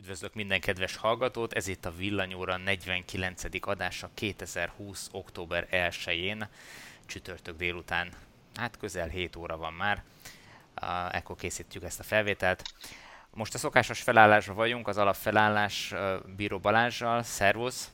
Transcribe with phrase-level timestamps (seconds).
[0.00, 3.42] Üdvözlök minden kedves hallgatót, ez itt a Villanyóra 49.
[3.60, 5.08] adása 2020.
[5.12, 6.48] október 1-én,
[7.06, 8.12] csütörtök délután,
[8.54, 10.02] hát közel 7 óra van már,
[11.10, 12.62] ekkor készítjük ezt a felvételt.
[13.30, 15.94] Most a szokásos felállásban vagyunk, az alapfelállás
[16.36, 17.90] Bíró Balázsjal, szervusz!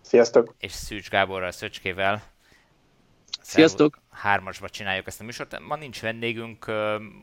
[0.00, 0.54] Sziasztok!
[0.58, 2.22] És Szűcs Gáborral, Szöcskével.
[3.46, 3.98] Sziasztok!
[4.10, 5.60] Hármasba csináljuk ezt a műsort.
[5.60, 6.72] Ma nincs vendégünk,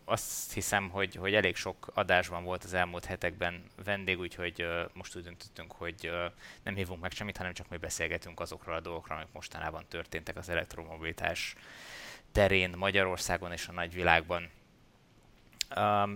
[0.05, 5.23] azt hiszem, hogy, hogy elég sok adásban volt az elmúlt hetekben vendég, úgyhogy most úgy
[5.23, 6.11] döntöttünk, hogy
[6.63, 10.49] nem hívunk meg semmit, hanem csak mi beszélgetünk azokról a dolgokról, amik mostanában történtek az
[10.49, 11.55] elektromobilitás
[12.31, 14.49] terén Magyarországon és a nagyvilágban.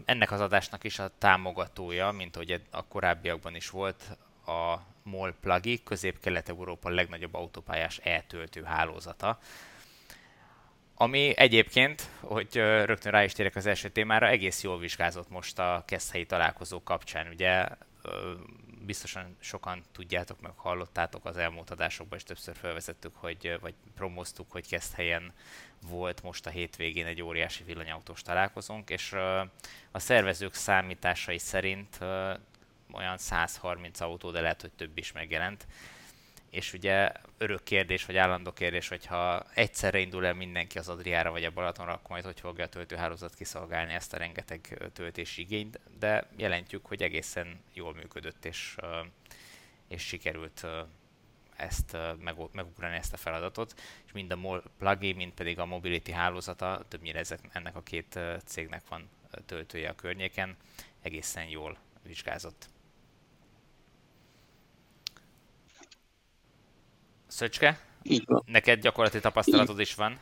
[0.06, 5.84] Ennek az adásnak is a támogatója, mint ahogy a korábbiakban is volt, a MOL Plagi,
[5.84, 9.40] Közép-Kelet-Európa legnagyobb autópályás eltöltő hálózata,
[11.00, 15.84] ami egyébként, hogy rögtön rá is térek az első témára, egész jól vizsgázott most a
[15.88, 17.28] keszthelyi találkozó kapcsán.
[17.28, 17.68] Ugye
[18.86, 24.68] biztosan sokan tudjátok, meg hallottátok az elmúlt adásokban, és többször felvezettük, hogy, vagy promoztuk, hogy
[24.68, 25.34] Keszthelyen
[25.88, 29.14] volt most a hétvégén egy óriási villanyautós találkozónk, és
[29.92, 31.98] a szervezők számításai szerint
[32.92, 35.68] olyan 130 autó, de lehet, hogy több is megjelent
[36.50, 41.44] és ugye örök kérdés, vagy állandó kérdés, hogyha egyszerre indul el mindenki az Adriára vagy
[41.44, 46.28] a Balatonra, akkor majd hogy fogja a töltőhálózat kiszolgálni ezt a rengeteg töltési igényt, de
[46.36, 48.76] jelentjük, hogy egészen jól működött, és,
[49.88, 50.66] és sikerült
[51.56, 51.98] ezt
[52.52, 57.40] megugrani ezt a feladatot, és mind a plugin, mind pedig a Mobility hálózata, többnyire ezek,
[57.52, 59.10] ennek a két cégnek van
[59.46, 60.56] töltője a környéken,
[61.02, 62.70] egészen jól vizsgázott.
[67.28, 67.80] Szöcske?
[68.04, 68.44] Így van.
[68.46, 70.18] Neked gyakorlati tapasztalatod is van?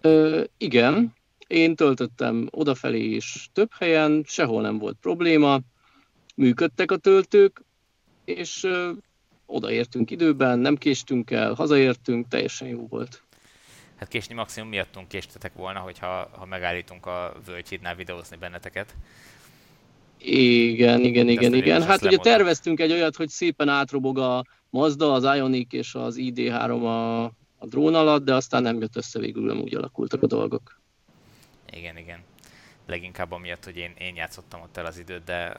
[0.00, 1.14] Ö, igen,
[1.46, 5.60] én töltöttem odafelé is több helyen, sehol nem volt probléma,
[6.34, 7.62] működtek a töltők,
[8.24, 8.90] és ö,
[9.46, 13.22] odaértünk időben, nem késtünk el, hazaértünk, teljesen jó volt.
[13.96, 18.94] Hát késni maximum miattunk késtetek volna, hogyha ha megállítunk a Völgyhídnál videózni benneteket.
[20.24, 21.82] Igen, igen, igen, igen.
[21.82, 26.82] Hát ugye terveztünk egy olyat, hogy szépen átrobog a Mazda, az Ioniq és az ID3
[26.82, 27.24] a,
[27.58, 30.80] a drón alatt, de aztán nem jött össze végül, nem úgy alakultak a dolgok.
[31.72, 32.20] Igen, igen.
[32.86, 35.56] Leginkább amiatt, hogy én, én játszottam ott el az időt, de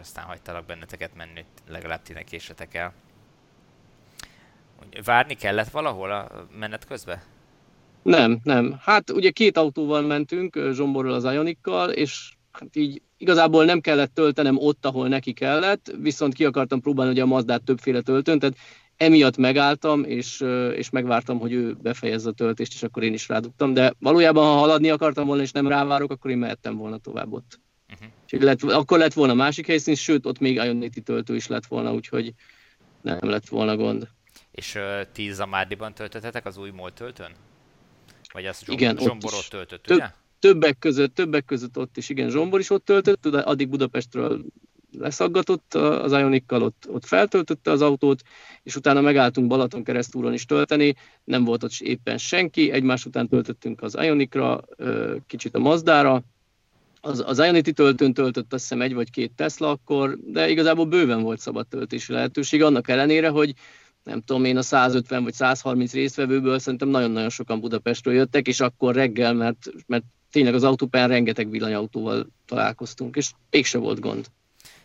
[0.00, 2.92] aztán hagytalak benneteket menni, legalább ti ne késetek el.
[5.04, 7.22] Várni kellett valahol a menet közben?
[8.02, 8.76] Nem, nem.
[8.80, 14.56] Hát ugye két autóval mentünk, Zsomborral az Ionikkal, és hát így igazából nem kellett töltenem
[14.58, 18.56] ott, ahol neki kellett, viszont ki akartam próbálni ugye a Mazdát többféle töltőn, tehát
[18.96, 20.40] emiatt megálltam, és,
[20.74, 24.58] és megvártam, hogy ő befejezze a töltést, és akkor én is rádugtam, de valójában, ha
[24.58, 27.60] haladni akartam volna, és nem rávárok, akkor én mehettem volna tovább ott.
[27.92, 28.42] Uh-huh.
[28.42, 32.32] lett, akkor lett volna másik helyszín, sőt, ott még Ionity töltő is lett volna, úgyhogy
[33.00, 34.08] nem lett volna gond.
[34.50, 37.32] És uh, ti Zamárdiban töltöttetek az új MOL töltőn?
[38.32, 40.06] Vagy az Igen, Zsomborot töltött, ugye?
[40.42, 44.44] Többek között, többek között ott is, igen, Zsombor is ott töltött, addig Budapestről
[44.98, 48.22] leszaggatott az Ionikkal, ott, ott feltöltötte az autót,
[48.62, 50.94] és utána megálltunk Balaton keresztúron is tölteni,
[51.24, 54.64] nem volt ott éppen senki, egymás után töltöttünk az Ionikra,
[55.26, 56.22] kicsit a Mazdára,
[57.00, 61.22] az, az Ionity töltőn töltött azt hiszem egy vagy két Tesla akkor, de igazából bőven
[61.22, 63.54] volt szabad töltési lehetőség, annak ellenére, hogy
[64.04, 68.94] nem tudom én, a 150 vagy 130 résztvevőből szerintem nagyon-nagyon sokan Budapestről jöttek, és akkor
[68.94, 74.26] reggel, mert, mert tényleg az autópályán rengeteg villanyautóval találkoztunk, és mégse volt gond.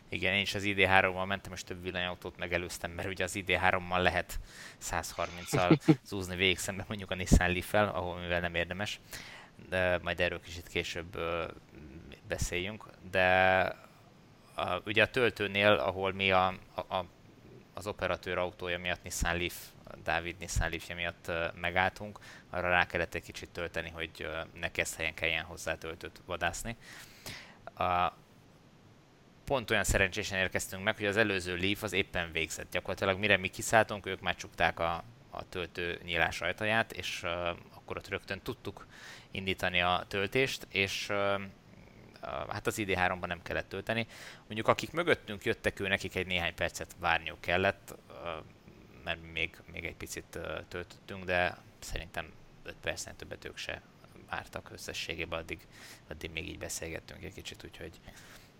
[0.09, 4.39] Igen, én is az ID3-mal mentem, és több villanyautót megelőztem, mert ugye az ID3-mal lehet
[4.81, 8.99] 130-al zúzni végig szemben mondjuk a Nissan Leaf-fel, ahol mivel nem érdemes,
[9.69, 11.17] de majd erről kicsit később
[12.27, 12.85] beszéljünk.
[13.11, 13.59] De
[14.55, 17.05] a, ugye a töltőnél, ahol mi a, a, a,
[17.73, 19.55] az operatőr autója miatt Nissan Leaf
[20.07, 22.19] Dávid Nissan Leafje miatt megálltunk,
[22.49, 26.75] arra rá kellett egy kicsit tölteni, hogy ne helyen kelljen hozzá töltőt vadászni.
[29.45, 32.71] Pont olyan szerencsésen érkeztünk meg, hogy az előző Leaf az éppen végzett.
[32.71, 37.23] Gyakorlatilag mire mi kiszálltunk, ők már csukták a, a töltő nyílás ajtaját, és
[37.73, 38.87] akkor ott rögtön tudtuk
[39.31, 41.07] indítani a töltést, és
[42.47, 44.07] hát az ID3-ban nem kellett tölteni.
[44.45, 47.95] Mondjuk akik mögöttünk jöttek, ő nekik egy néhány percet várniuk kellett,
[49.07, 52.31] mert még, még egy picit töltöttünk, de szerintem
[52.63, 53.81] 5 percen többet ők se
[54.29, 55.59] vártak összességében, addig,
[56.09, 57.99] addig még így beszélgettünk egy kicsit, úgyhogy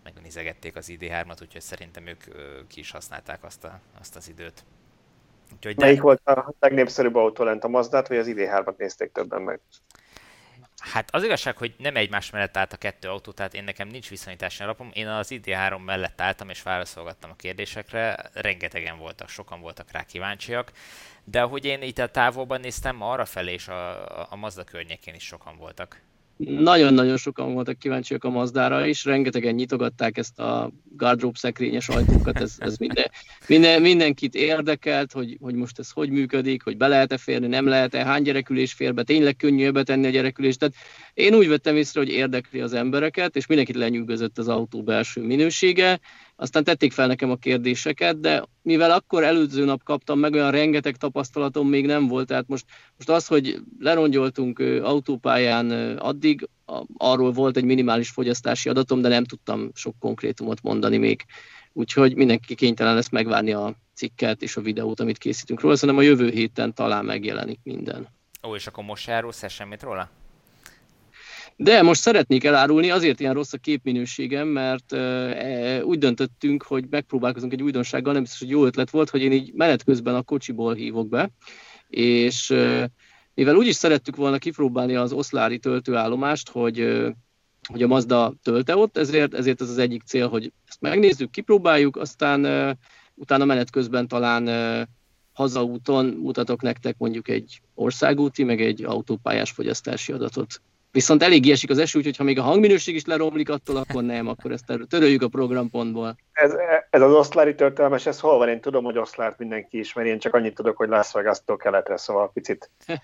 [0.02, 2.24] megnézegették az ID3-at, úgyhogy szerintem ők
[2.66, 4.64] ki is használták azt, a, azt az időt.
[5.54, 6.02] Úgyhogy Melyik de...
[6.02, 9.60] volt a legnépszerűbb autó lent, a Mazdát, vagy az ID3-at nézték többen meg?
[10.78, 14.08] Hát az igazság, hogy nem egymás mellett állt a kettő autó, tehát én nekem nincs
[14.08, 14.90] viszonyítási alapom.
[14.92, 20.72] Én az ID3 mellett álltam és válaszolgattam a kérdésekre, rengetegen voltak, sokan voltak rá kíváncsiak,
[21.24, 25.24] de ahogy én itt a távolban néztem, arra felé és a, a Mazda környékén is
[25.24, 26.00] sokan voltak.
[26.38, 32.54] Nagyon-nagyon sokan voltak kíváncsiak a Mazdára is, rengetegen nyitogatták ezt a gardrób szekrényes ajtókat, ez,
[32.58, 33.10] ez minden,
[33.46, 38.04] minden, mindenkit érdekelt, hogy, hogy most ez hogy működik, hogy be lehet-e férni, nem lehet-e,
[38.04, 40.58] hány gyerekülés fér be, tényleg könnyű betenni a gyerekülést.
[40.58, 40.74] Tehát
[41.14, 46.00] én úgy vettem észre, hogy érdekli az embereket, és mindenkit lenyűgözött az autó belső minősége,
[46.40, 50.96] aztán tették fel nekem a kérdéseket, de mivel akkor előző nap kaptam meg, olyan rengeteg
[50.96, 52.64] tapasztalatom még nem volt, tehát most,
[52.96, 56.48] most az, hogy lerongyoltunk autópályán addig,
[56.96, 61.24] arról volt egy minimális fogyasztási adatom, de nem tudtam sok konkrétumot mondani még.
[61.72, 66.08] Úgyhogy mindenki kénytelen lesz megvárni a cikket és a videót, amit készítünk róla, szerintem a
[66.08, 68.08] jövő héten talán megjelenik minden.
[68.48, 70.17] Ó, és akkor most járulsz semmit róla?
[71.60, 77.52] De most szeretnék elárulni, azért ilyen rossz a képminőségem, mert e, úgy döntöttünk, hogy megpróbálkozunk
[77.52, 80.74] egy újdonsággal, nem biztos, hogy jó ötlet volt, hogy én így menet közben a kocsiból
[80.74, 81.30] hívok be,
[81.88, 82.54] és
[83.34, 87.06] mivel úgy is szerettük volna kipróbálni az oszlári töltőállomást, hogy,
[87.68, 91.96] hogy a Mazda tölte ott, ezért, ezért ez az egyik cél, hogy ezt megnézzük, kipróbáljuk,
[91.96, 92.76] aztán
[93.14, 94.88] utána menet közben talán e,
[95.32, 100.60] hazaúton mutatok nektek mondjuk egy országúti, meg egy autópályás fogyasztási adatot.
[100.90, 104.26] Viszont elég esik az eső, úgyhogy ha még a hangminőség is leromlik attól, akkor nem,
[104.26, 106.16] akkor ezt töröljük a programpontból.
[106.32, 106.52] Ez,
[106.90, 108.48] ez az oszlári történelmes, ez hol van?
[108.48, 112.30] Én tudom, hogy oszlárt mindenki ismeri, én csak annyit tudok, hogy Las Vegas-tól keletre, szóval
[112.32, 112.70] picit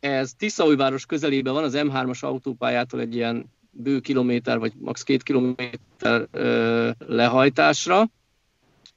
[0.00, 5.02] Ez Tiszaújváros közelében van, az M3-as autópályától egy ilyen bő kilométer, vagy max.
[5.02, 8.04] két kilométer ö, lehajtásra,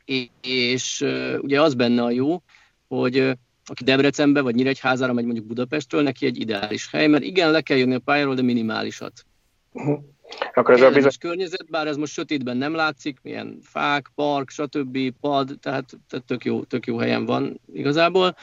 [0.06, 2.42] és, és ö, ugye az benne a jó,
[2.88, 3.38] hogy
[3.72, 7.78] aki Debrecenbe vagy Nyíregyházára megy mondjuk Budapestről, neki egy ideális hely, mert igen, le kell
[7.78, 9.26] jönni a pályáról, de minimálisat.
[9.72, 10.00] Uh-huh.
[10.54, 11.12] Akkor ez a bizony...
[11.20, 16.46] környezet, bár ez most sötétben nem látszik, milyen fák, park, stb., pad, tehát, tehát tök,
[16.46, 18.36] jó, tök jó helyen van igazából.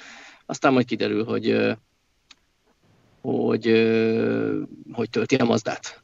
[0.47, 1.77] Aztán majd kiderül, hogy
[3.21, 3.65] hogy,
[4.93, 6.03] hogy tölti a Mazdát.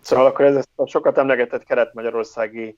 [0.00, 2.76] Szóval akkor ez a sokat emlegetett kelet-magyarországi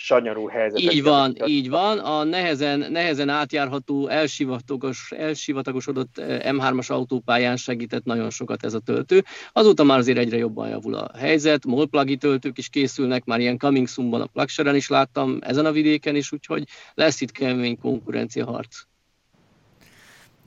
[0.00, 0.80] sanyarú helyzet.
[0.80, 1.98] Így van, így van.
[1.98, 9.24] A nehezen, nehezen átjárható, elsivatagos, elsivatagosodott M3-as autópályán segített nagyon sokat ez a töltő.
[9.52, 13.88] Azóta már azért egyre jobban javul a helyzet, molplagi töltők is készülnek, már ilyen coming
[13.88, 18.87] soon-ban a Plugshare-en is láttam, ezen a vidéken is, úgyhogy lesz itt kemény konkurencia harc.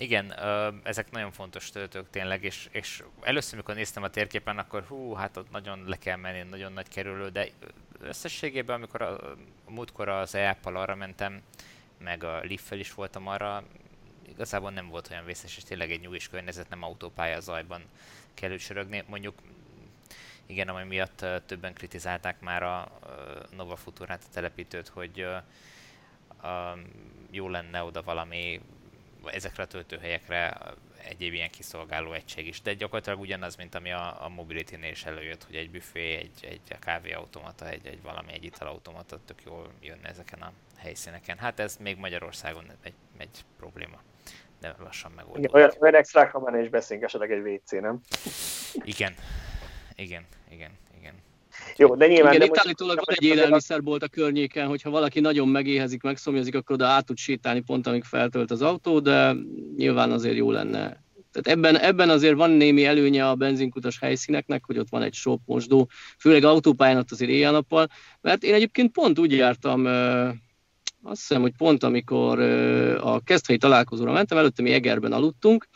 [0.02, 0.34] Igen,
[0.84, 5.38] ezek nagyon fontos töltők tényleg, és, és először, amikor néztem a térképen, akkor hú, hát
[5.38, 7.48] ott nagyon le kell menni, nagyon nagy kerülő, de
[8.00, 9.32] összességében, amikor a,
[9.66, 11.42] a múltkor az eap arra mentem,
[11.98, 13.64] meg a leaf is voltam arra,
[14.30, 17.82] igazából nem volt olyan vészes, és tényleg egy nyugis környezet, nem autópálya zajban
[18.34, 19.04] kell ücsörögni.
[19.08, 19.42] Mondjuk
[20.46, 22.92] igen, ami miatt többen kritizálták már a
[23.56, 25.28] Nova Futurát, a telepítőt, hogy
[27.32, 28.62] jó lenne oda valami
[29.26, 30.58] ezekre a töltőhelyekre
[31.04, 32.62] egyéb ilyen kiszolgáló egység is.
[32.62, 36.80] De gyakorlatilag ugyanaz, mint ami a, a Mobility-nél is előjött, hogy egy büfé, egy, egy
[36.80, 41.38] kávéautomata, egy, egy valami, egy italautomata tök jól jönne ezeken a helyszíneken.
[41.38, 44.02] Hát ez még Magyarországon egy, egy probléma
[44.62, 45.50] de lassan megoldódik.
[45.50, 48.02] Igen, olyan, olyan extrákra van és beszélünk esetleg egy WC, nem?
[48.74, 49.14] Igen,
[49.96, 50.72] igen, igen.
[51.78, 52.34] Jó, de nyilván...
[52.34, 56.76] Igen, de itt állítólag van egy élelmiszerbolt a környéken, hogyha valaki nagyon megéhezik, megszomjazik, akkor
[56.76, 59.36] oda át tud sétálni pont, amíg feltölt az autó, de
[59.78, 61.04] nyilván azért jó lenne.
[61.32, 65.42] Tehát ebben, ebben azért van némi előnye a benzinkutas helyszíneknek, hogy ott van egy shop
[65.46, 67.88] mosdó, főleg autópályán ott azért éjjel-nappal,
[68.22, 69.86] mert én egyébként pont úgy jártam,
[71.04, 72.40] azt hiszem, hogy pont amikor
[73.00, 75.68] a keszthelyi találkozóra mentem, előtte mi Egerben aludtunk,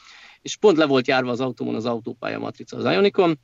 [0.42, 3.40] és pont le volt járva az autómon az autópálya matrica az Ionicon,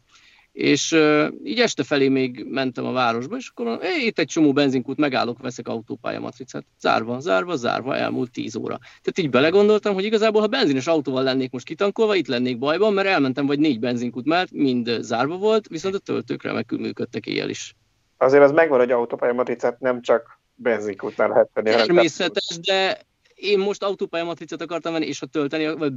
[0.51, 4.53] és uh, így este felé még mentem a városba, és akkor hey, itt egy csomó
[4.53, 6.65] benzinkút, megállok, veszek autópálya matricát.
[6.79, 8.77] Zárva, zárva, zárva, elmúlt 10 óra.
[8.77, 13.07] Tehát így belegondoltam, hogy igazából, ha benzines autóval lennék most kitankolva, itt lennék bajban, mert
[13.07, 17.75] elmentem vagy négy benzinkút mert mind zárva volt, viszont a töltők remekül működtek éjjel is.
[18.17, 21.69] Azért az megvan, hogy autópálya matricát nem csak benzinkútnál lehet tenni.
[21.69, 22.99] Természetes, de
[23.41, 25.93] én most autópályamatricát akartam venni, és ha tölteni, vagy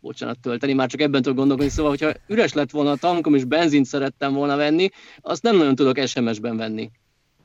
[0.00, 3.44] bocsánat, tölteni, már csak ebben tudok gondolkodni, szóval, hogyha üres lett volna a tankom, és
[3.44, 4.88] benzint szerettem volna venni,
[5.20, 6.90] azt nem nagyon tudok SMS-ben venni.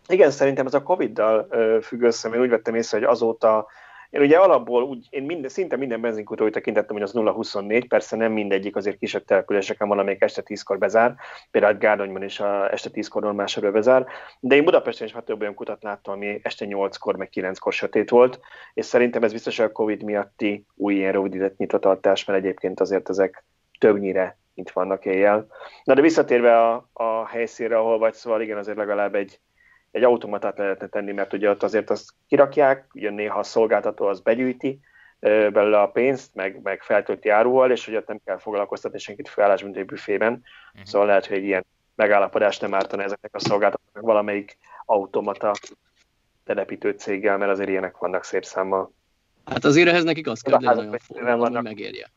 [0.08, 1.48] Igen, szerintem ez a Covid-dal
[1.82, 3.68] függ össze, mert úgy vettem észre, hogy azóta
[4.12, 8.16] én ugye alapból úgy, én minden, szinte minden benzinkútra úgy tekintettem, hogy az 0-24, persze
[8.16, 11.16] nem mindegyik, azért kisebb településeken van, amelyik este 10-kor bezár,
[11.52, 14.06] például Gárdonyban is a este 10-kor normális bezár,
[14.40, 18.10] de én Budapesten is már több olyan kutat láttam, ami este 8-kor, meg 9-kor sötét
[18.10, 18.40] volt,
[18.74, 23.44] és szerintem ez biztos a Covid miatti új ilyen rövidített nyitvatartás, mert egyébként azért ezek
[23.80, 25.48] többnyire kint vannak éjjel.
[25.84, 29.40] Na de visszatérve a, a helyszínre, ahol vagy, szóval igen, azért legalább egy,
[29.92, 34.20] egy automatát lehetne tenni, mert ugye ott azért azt kirakják, ugye néha a szolgáltató az
[34.20, 34.80] begyűjti
[35.20, 39.64] belőle a pénzt, meg, meg feltölti áruval, és hogy ott nem kell foglalkoztatni senkit felállás,
[39.64, 40.32] mint egy büfében.
[40.34, 40.86] Uh-huh.
[40.86, 45.54] Szóval lehet, hogy egy ilyen megállapodás nem ártana ezeknek a szolgáltatóknak valamelyik automata
[46.44, 48.92] telepítő céggel, mert azért ilyenek vannak szép számmal.
[49.46, 52.12] Hát azért ehhez nekik az kell, hogy nagyon forgalom, hogy megérje.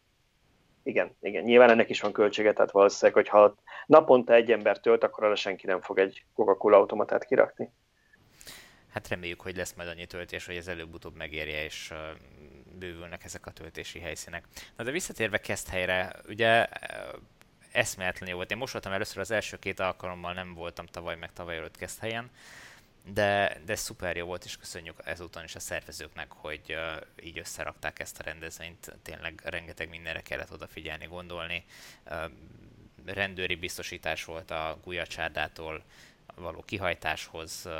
[0.84, 1.42] Igen, igen.
[1.42, 3.54] Nyilván ennek is van költsége, tehát valószínűleg, hogy ha
[3.86, 7.70] naponta egy ember tölt, akkor arra senki nem fog egy Coca-Cola automatát kirakni.
[8.92, 11.92] Hát reméljük, hogy lesz majd annyi töltés, hogy ez előbb-utóbb megérje, és
[12.78, 14.44] bővülnek ezek a töltési helyszínek.
[14.76, 16.66] Na de visszatérve helyre, ugye
[17.72, 18.50] eszméletlen jó volt.
[18.50, 22.30] Én most voltam először az első két alkalommal, nem voltam tavaly, meg tavaly előtt helyen,
[23.12, 27.98] de, de szuper jó volt, és köszönjük ezúton is a szervezőknek, hogy uh, így összerakták
[27.98, 28.96] ezt a rendezvényt.
[29.02, 31.64] Tényleg rengeteg mindenre kellett odafigyelni, gondolni.
[32.10, 32.30] Uh,
[33.04, 35.82] rendőri biztosítás volt a Gulyacsárdától
[36.34, 37.72] való kihajtáshoz, uh,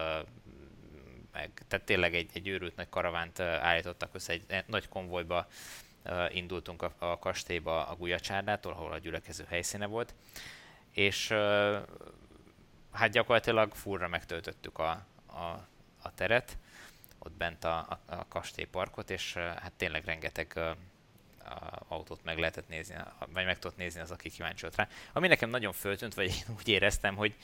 [1.33, 5.47] meg, tehát tényleg egy, egy őrült nagy karavánt állítottak össze, egy nagy konvojba
[6.28, 10.14] indultunk a, a kastélyba a Gulyacsárdától, ahol a gyülekező helyszíne volt,
[10.90, 11.28] és
[12.93, 15.67] hát gyakorlatilag furra megtöltöttük a, a,
[16.03, 16.59] a teret,
[17.19, 20.76] ott bent a, a, a kastélyparkot, és hát tényleg rengeteg a
[21.88, 22.97] autót meg lehetett nézni,
[23.33, 24.88] vagy meg tudott nézni az, aki kíváncsi volt rá.
[25.12, 27.35] Ami nekem nagyon föltűnt, vagy én úgy éreztem, hogy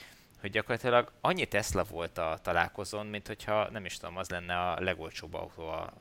[0.41, 4.77] hogy gyakorlatilag annyi Tesla volt a találkozón, mint hogyha nem is tudom, az lenne a
[4.79, 5.93] legolcsóbb autó a,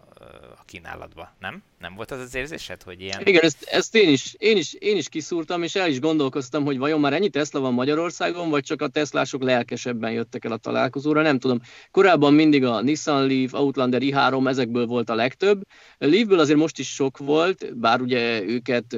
[0.58, 1.62] a kínálatban, nem?
[1.78, 3.26] Nem volt az az érzésed, hogy ilyen...
[3.26, 6.78] Igen, ezt, ezt én, is, én, is, én is kiszúrtam, és el is gondolkoztam, hogy
[6.78, 11.22] vajon már ennyi Tesla van Magyarországon, vagy csak a Teslások lelkesebben jöttek el a találkozóra,
[11.22, 11.60] nem tudom.
[11.90, 15.62] Korábban mindig a Nissan Leaf, Outlander i3, ezekből volt a legtöbb.
[15.98, 18.96] Leafből azért most is sok volt, bár ugye őket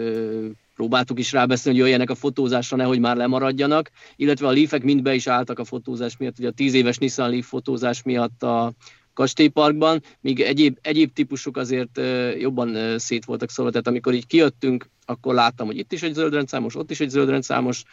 [0.75, 5.14] próbáltuk is rábeszélni, hogy jöjjenek a fotózásra, nehogy már lemaradjanak, illetve a Leafek mind be
[5.14, 8.73] is álltak a fotózás miatt, ugye a tíz éves Nissan Leaf fotózás miatt a
[9.14, 12.00] kastélyparkban, míg egyéb, egyéb típusok azért
[12.38, 16.76] jobban szét voltak szólva, tehát amikor így kijöttünk, akkor láttam, hogy itt is egy zöldrendszámos,
[16.76, 17.85] ott is egy zöldrendszámos,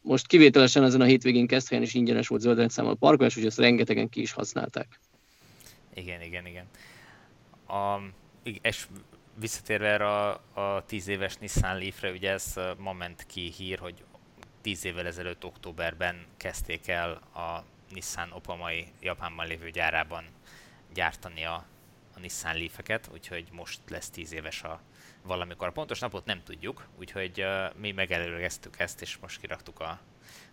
[0.00, 4.08] most kivételesen ezen a hétvégén helyen is ingyenes volt zöldrendszámmal a parkolás, úgyhogy ezt rengetegen
[4.08, 5.00] ki is használták.
[5.94, 6.64] Igen, igen, igen.
[7.66, 8.00] A,
[8.62, 8.86] és
[9.38, 14.04] visszatérve erre a, a 10 éves Nissan Leafre, ugye ez ma ment ki hír, hogy
[14.60, 20.24] 10 évvel ezelőtt októberben kezdték el a Nissan Opamai Japánban lévő gyárában
[20.94, 21.64] gyártani a,
[22.14, 24.80] a Nissan Leaf-eket, úgyhogy most lesz 10 éves a
[25.22, 25.68] valamikor.
[25.68, 30.00] A pontos napot nem tudjuk, úgyhogy uh, mi megelőlegeztük ezt, és most kiraktuk a,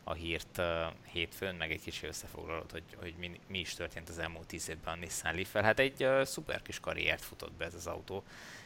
[0.04, 0.66] a hírt uh,
[1.12, 4.94] hétfőn, meg egy kicsi összefoglalót, hogy, hogy mi, mi is történt az elmúlt 10 évben
[4.94, 5.64] a Nissan leaf -el.
[5.64, 8.24] Hát egy uh, szuper kis karriert futott be ez az autó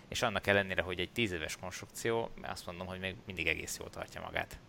[0.09, 3.89] és annak ellenére, hogy egy 10 éves konstrukció, azt mondom, hogy még mindig egész jól
[3.89, 4.59] tartja magát.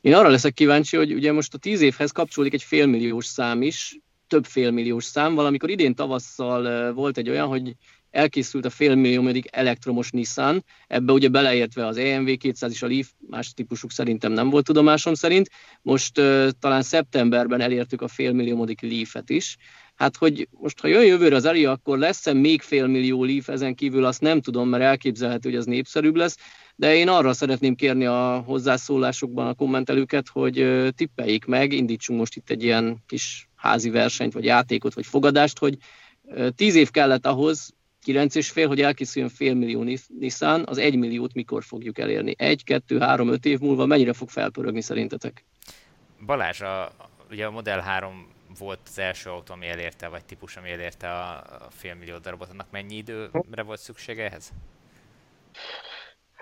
[0.00, 3.98] Én arra leszek kíváncsi, hogy ugye most a 10 évhez kapcsolódik egy félmilliós szám is,
[4.26, 5.34] több félmilliós szám.
[5.34, 7.76] Valamikor idén tavasszal volt egy olyan, hogy
[8.10, 13.54] elkészült a félmilliómodik elektromos Nissan, ebbe ugye beleértve az EMV 200 és a Leaf, más
[13.54, 15.50] típusuk szerintem nem volt tudomásom szerint.
[15.82, 19.56] Most uh, talán szeptemberben elértük a félmilliómodik Leaf-et is.
[19.96, 24.04] Hát, hogy most ha jön jövőre az Ari, akkor lesz-e még félmillió Leaf ezen kívül,
[24.04, 26.36] azt nem tudom, mert elképzelhető, hogy az népszerűbb lesz,
[26.76, 32.50] de én arra szeretném kérni a hozzászólásokban a kommentelőket, hogy tippeljék meg, indítsunk most itt
[32.50, 35.76] egy ilyen kis házi versenyt, vagy játékot, vagy fogadást, hogy
[36.56, 39.84] tíz év kellett ahhoz, kilenc és fél, hogy elkészüljön fél millió
[40.18, 42.34] Nissan, az egy milliót mikor fogjuk elérni?
[42.38, 45.44] Egy, kettő, három, öt év múlva mennyire fog felpörögni szerintetek?
[46.26, 46.92] Balázs, a,
[47.30, 51.36] ugye a Model 3 volt az első autó, ami elérte, vagy típus, ami elérte a,
[51.36, 54.52] a félmillió darabot, annak mennyi időre volt szüksége ehhez?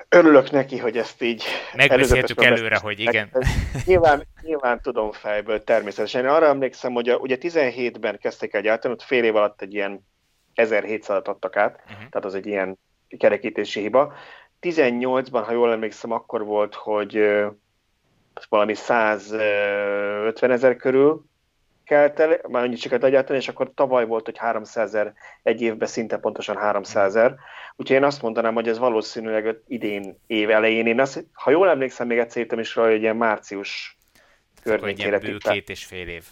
[0.08, 1.44] Örülök neki, hogy ezt így...
[1.76, 3.30] Megbeszéltük előre, hogy igen.
[3.86, 6.24] Nyilván, nyilván tudom fejből természetesen.
[6.24, 9.74] Én arra emlékszem, hogy a, ugye 17-ben kezdték el gyártani, ott fél év alatt egy
[9.74, 10.06] ilyen
[10.54, 11.96] 1700-at adtak át, uh-huh.
[11.96, 12.78] tehát az egy ilyen
[13.18, 14.14] kerekítési hiba.
[14.60, 17.42] 18-ban, ha jól emlékszem, akkor volt, hogy
[18.48, 21.24] valami 150 ezer körül
[21.84, 25.88] kelt el, már annyit sikerült legyártani, és akkor tavaly volt, hogy 300 ezer, egy évben
[25.88, 27.34] szinte pontosan 300 ezer.
[27.76, 30.86] Úgyhogy én azt mondanám, hogy ez valószínűleg idén év elején.
[30.86, 33.98] Én azt, ha jól emlékszem, még egyszer írtam is rá, hogy ilyen március
[34.62, 36.24] környékére két és fél év.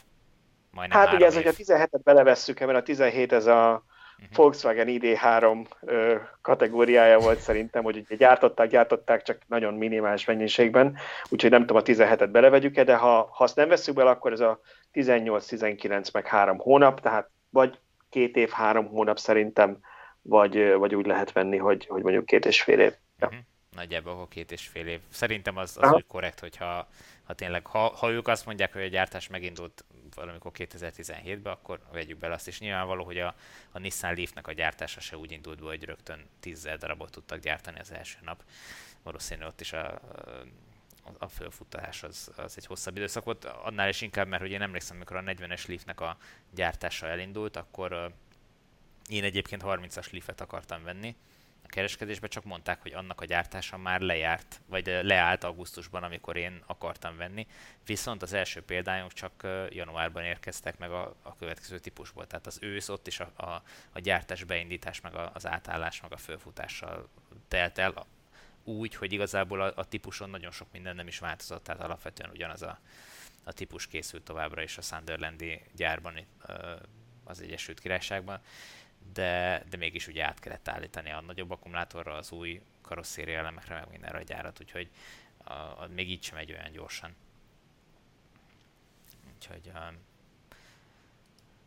[0.71, 1.43] Majdnem hát ugye ez, év.
[1.43, 3.85] hogy a 17-et belevesszük, mert a 17 ez a.
[4.35, 10.97] Volkswagen ID3 ö, kategóriája volt szerintem, hogy ugye gyártották, gyártották, csak nagyon minimális mennyiségben,
[11.29, 14.41] úgyhogy nem tudom, a 17-et belevegyük-e, de ha, ha azt nem veszük bele, akkor ez
[14.41, 14.61] a
[14.93, 17.79] 18-19 meg 3 hónap, tehát vagy
[18.11, 19.79] két év, három hónap szerintem,
[20.23, 22.93] vagy, vagy úgy lehet venni, hogy, hogy mondjuk két és fél év.
[23.19, 23.27] Ja.
[23.27, 23.43] Uh-huh.
[23.77, 25.01] Nagyjából akkor két és fél év.
[25.09, 26.89] Szerintem az, az úgy korrekt, hogyha
[27.25, 32.19] ha tényleg, ha, ha ők azt mondják, hogy a gyártás megindult valamikor 2017-ben, akkor vegyük
[32.19, 32.61] bele azt is.
[32.61, 33.35] Nyilvánvaló, hogy a,
[33.73, 37.79] a Nissan Leaf-nek a gyártása se úgy indult be, hogy rögtön 10 darabot tudtak gyártani
[37.79, 38.45] az első nap.
[39.03, 40.01] Valószínűleg ott is a,
[41.19, 44.97] a fölfutás az, az egy hosszabb időszak volt, annál is inkább, mert hogy én emlékszem,
[44.97, 46.17] amikor a 40-es Leaf-nek a
[46.51, 48.13] gyártása elindult, akkor
[49.09, 51.17] én egyébként 30-as Leaf-et akartam venni,
[51.73, 57.17] kereskedésbe, csak mondták, hogy annak a gyártása már lejárt, vagy leállt augusztusban, amikor én akartam
[57.17, 57.47] venni.
[57.87, 62.27] Viszont az első példányok csak januárban érkeztek meg a, a következő típusból.
[62.27, 63.63] Tehát az ősz ott is a, a,
[63.93, 67.09] a gyártás beindítás, meg a, az átállás, meg a fölfutással
[67.49, 68.07] telt el
[68.65, 72.63] úgy, hogy igazából a, a típuson nagyon sok minden nem is változott, tehát alapvetően ugyanaz
[72.63, 72.79] a,
[73.45, 76.27] a típus készült továbbra is a Sunderlandi gyárban
[77.25, 78.41] az Egyesült Királyságban
[79.13, 83.91] de, de mégis ugye át kellett állítani a nagyobb akkumulátorra, az új karosszéria elemekre, meg
[83.91, 84.91] mindenre a gyárat, úgyhogy
[85.45, 87.15] a, a, még így sem megy olyan gyorsan.
[89.35, 89.93] Úgyhogy a,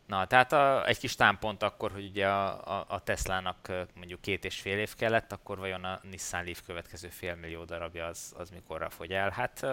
[0.06, 4.44] Na, tehát a, egy kis támpont akkor, hogy ugye a, a, a Tesla-nak mondjuk két
[4.44, 8.50] és fél év kellett, akkor vajon a Nissan Leaf következő fél millió darabja az, az
[8.50, 9.30] mikorra fogy el?
[9.30, 9.66] Hát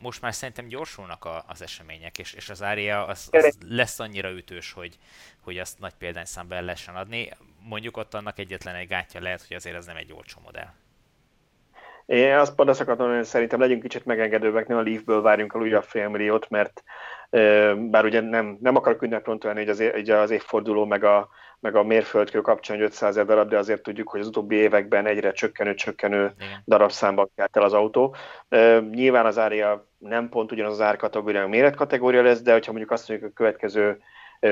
[0.00, 4.30] most már szerintem gyorsulnak a, az események, és, és az ária az, az lesz annyira
[4.30, 4.98] ütős, hogy,
[5.40, 7.28] hogy azt nagy példányszámba el lehessen adni.
[7.62, 10.72] Mondjuk ott annak egyetlen egy gátja lehet, hogy azért az nem egy olcsó modell.
[12.06, 15.60] Én azt pont azt akartam, hogy szerintem legyünk kicsit megengedőbbek, ne a Leafből várjunk el
[15.60, 16.82] újabb félmilliót, mert
[17.76, 19.68] bár ugye nem, nem akarok ünneprontó lenni, hogy
[20.08, 21.28] az, az évforduló meg a,
[21.60, 25.32] meg a mérföldkő kapcsán 500 ezer darab, de azért tudjuk, hogy az utóbbi években egyre
[25.32, 26.32] csökkenő-csökkenő
[26.66, 28.14] darabszámban kelt el az autó.
[28.90, 33.08] Nyilván az ária nem pont ugyanaz az árkategória, a méretkategória lesz, de hogyha mondjuk azt
[33.08, 34.00] mondjuk a következő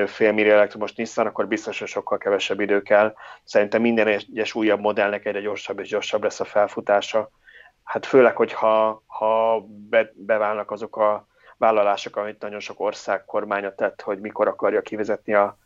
[0.05, 3.15] fél millió elektromos Nissan, akkor biztos, hogy sokkal kevesebb idő kell.
[3.43, 7.29] Szerintem minden egyes újabb modellnek egyre gyorsabb és gyorsabb lesz a felfutása.
[7.83, 14.01] Hát főleg, hogyha ha be, beválnak azok a vállalások, amit nagyon sok ország kormánya tett,
[14.01, 15.57] hogy mikor akarja kivezetni a,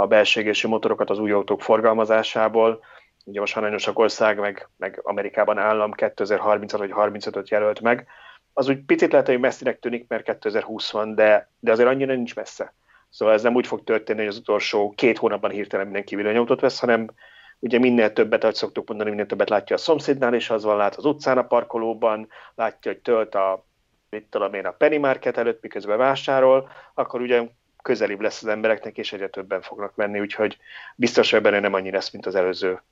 [0.00, 2.80] a belségési motorokat az új autók forgalmazásából.
[3.24, 8.06] Ugye most sok ország, meg, meg Amerikában állam 2030 vagy 35-öt jelölt meg.
[8.52, 12.34] Az úgy picit lehet, hogy messzinek tűnik, mert 2020 van, de, de azért annyira nincs
[12.34, 12.74] messze.
[13.08, 16.80] Szóval ez nem úgy fog történni, hogy az utolsó két hónapban hirtelen mindenki villanyautót vesz,
[16.80, 17.10] hanem
[17.58, 20.94] ugye minél többet, ahogy szoktuk mondani, minél többet látja a szomszédnál, és az van, lát
[20.94, 23.64] az utcán a parkolóban, látja, hogy tölt a
[24.10, 27.42] mit tudom én, a penny market előtt, miközben vásárol, akkor ugye
[27.82, 30.58] közelibb lesz az embereknek, és egyre többen fognak menni, úgyhogy
[30.96, 32.82] biztos, hogy benne nem annyi lesz, mint az előző.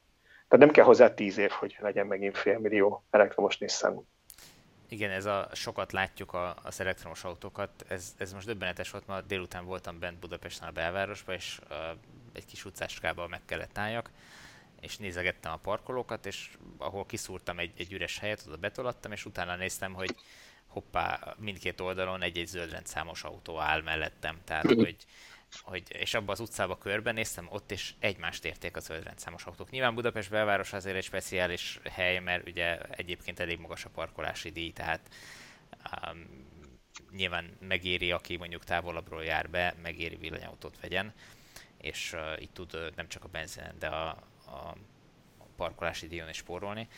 [0.48, 4.07] Tehát nem kell hozzá tíz év, hogy legyen megint fél millió elektromos Nissan.
[4.88, 9.20] Igen, ez a sokat látjuk a, az elektromos autókat, ez, ez most döbbenetes volt, ma
[9.20, 11.77] délután voltam bent Budapesten a belvárosban, és uh,
[12.33, 14.11] egy kis utcáskában meg kellett álljak,
[14.81, 19.57] és nézegettem a parkolókat, és ahol kiszúrtam egy, egy üres helyet, oda betolattam, és utána
[19.57, 20.14] néztem, hogy
[20.68, 24.96] hoppá, mindkét oldalon egy-egy zöldrendszámos autó áll mellettem, tehát hogy,
[25.61, 29.70] hogy és abban az utcába körbenéztem, ott is egymást érték a zöldrendszámos autók.
[29.70, 34.72] Nyilván Budapest belváros azért egy speciális hely, mert ugye egyébként elég magas a parkolási díj,
[34.72, 35.09] tehát
[36.11, 36.46] um,
[37.11, 41.12] nyilván megéri, aki mondjuk távolabbról jár be, megéri villanyautót vegyen,
[41.78, 44.09] és uh, itt tud uh, nem csak a benzinen, de a,
[44.46, 44.76] a
[45.57, 46.88] parkolási díjon is spórolni.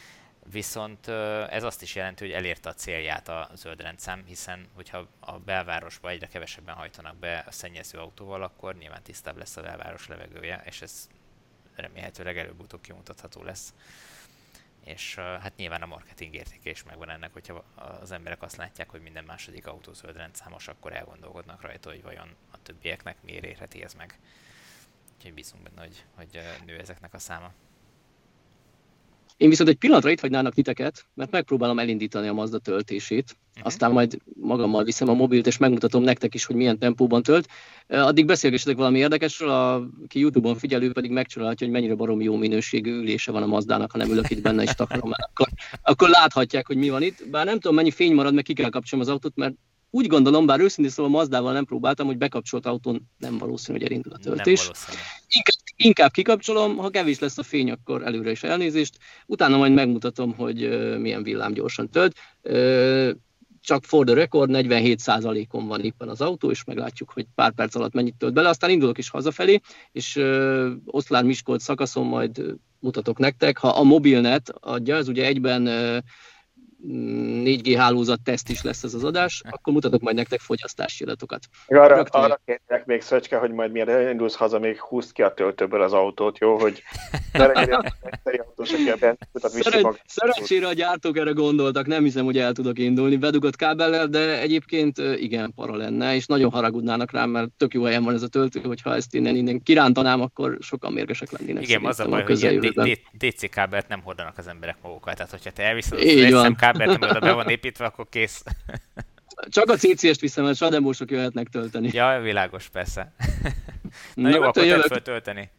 [0.44, 1.08] Viszont
[1.48, 6.08] ez azt is jelenti, hogy elérte a célját a zöld rendszám, hiszen hogyha a belvárosba
[6.08, 10.82] egyre kevesebben hajtanak be a szennyező autóval, akkor nyilván tisztább lesz a belváros levegője, és
[10.82, 11.08] ez
[11.74, 13.74] remélhetőleg előbb-utóbb kimutatható lesz.
[14.84, 19.02] És hát nyilván a marketing értéke is megvan ennek, hogyha az emberek azt látják, hogy
[19.02, 23.94] minden második autó zöld rendszámos, akkor elgondolkodnak rajta, hogy vajon a többieknek miért érheti ez
[23.94, 24.18] meg.
[25.16, 27.52] Úgyhogy bízunk benne, hogy, hogy nő ezeknek a száma.
[29.40, 33.66] Én viszont egy pillanatra itt hagynának titeket, mert megpróbálom elindítani a Mazda töltését, uh-huh.
[33.66, 37.48] aztán majd magammal viszem a mobilt, és megmutatom nektek is, hogy milyen tempóban tölt.
[37.88, 39.50] Addig beszélgessetek valami érdekesről,
[40.04, 43.98] aki YouTube-on figyelő pedig megcsinálhatja, hogy mennyire baromi jó minőségű ülése van a Mazdának, ha
[43.98, 45.28] nem ülök itt benne és takarom el.
[45.30, 45.48] Akkor,
[45.82, 47.28] akkor láthatják, hogy mi van itt.
[47.30, 49.54] Bár nem tudom, mennyi fény marad, mert ki kell kapcsolnom az autót, mert
[49.90, 54.12] úgy gondolom, bár őszintén szóval Mazdával nem próbáltam, hogy bekapcsolt autón nem valószínű, hogy elindul
[54.12, 54.70] a töltés.
[55.28, 58.98] Inkább, inkább kikapcsolom, ha kevés lesz a fény, akkor előre is elnézést.
[59.26, 60.58] Utána majd megmutatom, hogy
[60.98, 62.16] milyen villám gyorsan tölt.
[63.62, 67.92] Csak for the record 47%-on van éppen az autó, és meglátjuk, hogy pár perc alatt
[67.92, 68.48] mennyit tölt bele.
[68.48, 69.60] Aztán indulok is hazafelé,
[69.92, 73.58] és uh, Oszlár Miskolc szakaszon majd mutatok nektek.
[73.58, 75.66] Ha a mobilnet adja, ez ugye egyben
[76.88, 81.44] 4G hálózat teszt is lesz ez az adás, akkor mutatok majd nektek fogyasztási adatokat.
[81.66, 85.82] Arra, arra kérlek még Szöcske, hogy majd miért indulsz haza, még húzd ki a töltőből
[85.82, 86.58] az autót, jó?
[86.58, 86.82] Hogy
[87.32, 87.94] ne legyen
[90.06, 94.98] Szerencsére a gyártók erre gondoltak, nem hiszem, hogy el tudok indulni bedugott kábellel, de egyébként
[94.98, 98.60] igen, para lenne, és nagyon haragudnának rám, mert tök jó helyen van ez a töltő,
[98.60, 101.62] hogyha ezt innen, innen kirántanám, akkor sokan mérgesek lennének.
[101.62, 105.62] Igen, az a baj, hogy DC kábelt nem hordanak az emberek magukkal, tehát hogyha te
[105.62, 105.98] elviszed
[106.32, 108.42] az kábelt, ami oda be van építve, akkor kész.
[109.48, 111.90] Csak a CCS-t viszem, mert sademósok jöhetnek tölteni.
[111.92, 113.12] Ja, világos, persze.
[114.14, 115.50] Na, Na jó, akkor tedd föl tölteni.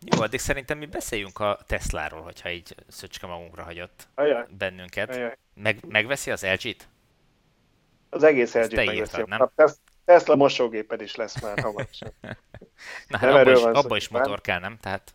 [0.00, 4.46] Jó, addig szerintem mi beszéljünk a Tesláról, hogyha így Szöcske magunkra hagyott Ajaj.
[4.58, 5.10] bennünket.
[5.10, 5.38] Ajaj.
[5.54, 6.88] Meg, megveszi az LG-t?
[8.10, 9.22] Az egész LG-t megveszi.
[9.26, 9.50] nem?
[10.04, 12.12] Tesla mosógéped is lesz már hamarosan.
[13.08, 14.76] Na hát abba is, abba is motor kell, nem?
[14.80, 15.14] Tehát...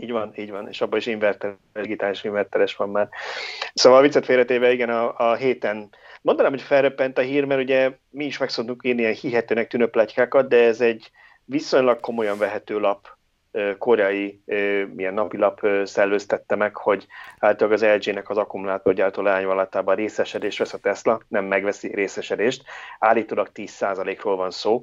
[0.00, 3.08] Így van, így van, és abban is inverter, digitális inverteres van már.
[3.74, 5.90] Szóval a viccet félretéve, igen, a, a héten
[6.22, 9.90] mondanám, hogy felröppent a hír, mert ugye mi is meg szoktunk írni ilyen hihetőnek tűnő
[10.48, 11.10] de ez egy
[11.44, 13.16] viszonylag komolyan vehető lap,
[13.78, 14.42] koreai
[14.94, 17.06] milyen napilap szellőztette meg, hogy
[17.38, 22.62] általában az LG-nek az akkumulátorgyártó leányvalatában részesedés vesz a Tesla, nem megveszi részesedést,
[22.98, 24.82] állítólag 10%-ról van szó.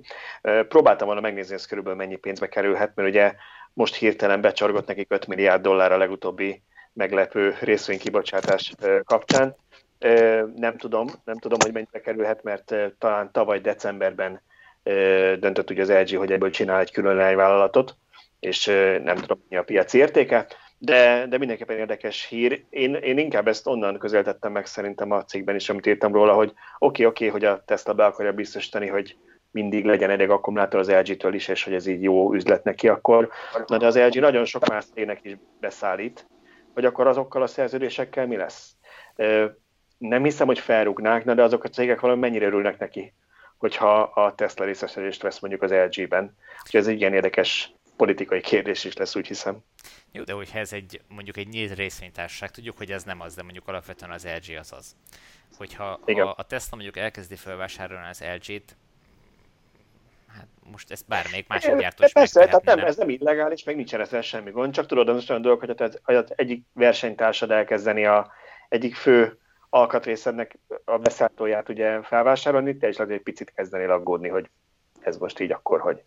[0.67, 3.33] Próbáltam volna megnézni, ez körülbelül mennyi pénzbe kerülhet, mert ugye
[3.73, 6.61] most hirtelen becsargott nekik 5 milliárd dollár a legutóbbi
[6.93, 9.55] meglepő részvénykibocsátás kapcsán.
[10.55, 14.41] Nem tudom, nem tudom, hogy mennyibe kerülhet, mert talán tavaly decemberben
[15.39, 17.95] döntött ugye az LG, hogy ebből csinál egy külön vállalatot,
[18.39, 18.65] és
[19.03, 22.63] nem tudom, mi a piaci értéke, de, de mindenképpen érdekes hír.
[22.69, 26.49] Én, én inkább ezt onnan közelítettem meg szerintem a cikkben is, amit írtam róla, hogy
[26.49, 29.15] oké, okay, oké, okay, hogy a Tesla be akarja biztosítani, hogy
[29.53, 33.29] mindig legyen elég akkumulátor az LG-től is, és hogy ez így jó üzlet neki, akkor
[33.67, 36.27] na de az LG nagyon sok más cégnek is beszállít,
[36.73, 38.75] hogy akkor azokkal a szerződésekkel mi lesz.
[39.97, 43.13] Nem hiszem, hogy felrúgnák, de azok a cégek valami mennyire örülnek neki,
[43.57, 46.37] hogyha a Tesla részesedést vesz mondjuk az LG-ben.
[46.63, 49.57] Úgyhogy ez egy igen érdekes politikai kérdés is lesz, úgy hiszem.
[50.11, 53.43] Jó, de hogyha ez egy mondjuk egy nyílt részvénytársaság, tudjuk, hogy ez nem az, de
[53.43, 54.95] mondjuk alapvetően az LG az az.
[55.57, 58.77] Hogyha ha a Tesla mondjuk elkezdi felvásárolni az LG-t,
[60.33, 63.75] hát most ezt bármelyik másik gyártó is Persze, tehát nem, nem, ez nem illegális, meg
[63.75, 68.05] nincsen ezzel semmi gond, csak tudod, az olyan dolog, hogy az, az egyik versenytársad elkezdeni
[68.05, 68.31] a
[68.69, 69.37] egyik fő
[69.69, 74.49] alkatrészednek a beszállítóját ugye felvásárolni, te is egy picit kezdenél aggódni, hogy
[74.99, 76.03] ez most így akkor, hogy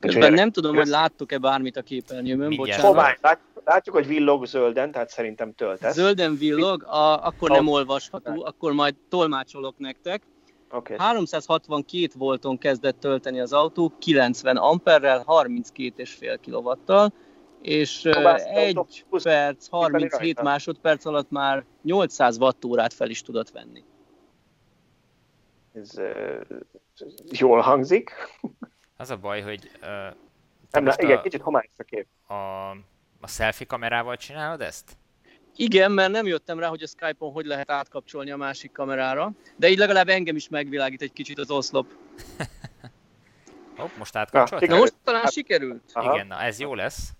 [0.00, 2.84] Közben nem tudom, hogy láttuk-e bármit a képernyőmön, bocsánat.
[2.84, 5.94] Homály, látjuk, látjuk, hogy villog zölden, tehát szerintem töltesz.
[5.94, 10.22] Zölden villog, a, akkor nem olvasható, akkor majd tolmácsolok nektek.
[10.72, 10.96] Okay.
[10.98, 17.12] 362 volton kezdett tölteni az autó, 90 amperrel, 32,5 kW-tal,
[17.62, 23.84] és 1 perc, 37 másodperc alatt már 800 wattórát fel is tudott venni.
[25.72, 26.40] Ez uh,
[27.30, 28.12] jól hangzik.
[28.96, 29.70] Az a baj, hogy...
[29.82, 30.16] Uh,
[30.70, 32.06] nem, igen, a, kicsit homályos a kép.
[32.26, 32.70] A,
[33.20, 34.96] a selfie kamerával csinálod ezt?
[35.56, 39.68] Igen, mert nem jöttem rá, hogy a Skype-on hogy lehet átkapcsolni a másik kamerára, de
[39.68, 41.86] így legalább engem is megvilágít egy kicsit az oszlop.
[43.76, 44.68] Hopp, most átkapcsoltál?
[44.68, 45.82] Na, most talán hát, sikerült.
[45.92, 46.14] Aha.
[46.14, 47.10] Igen, na ez jó lesz.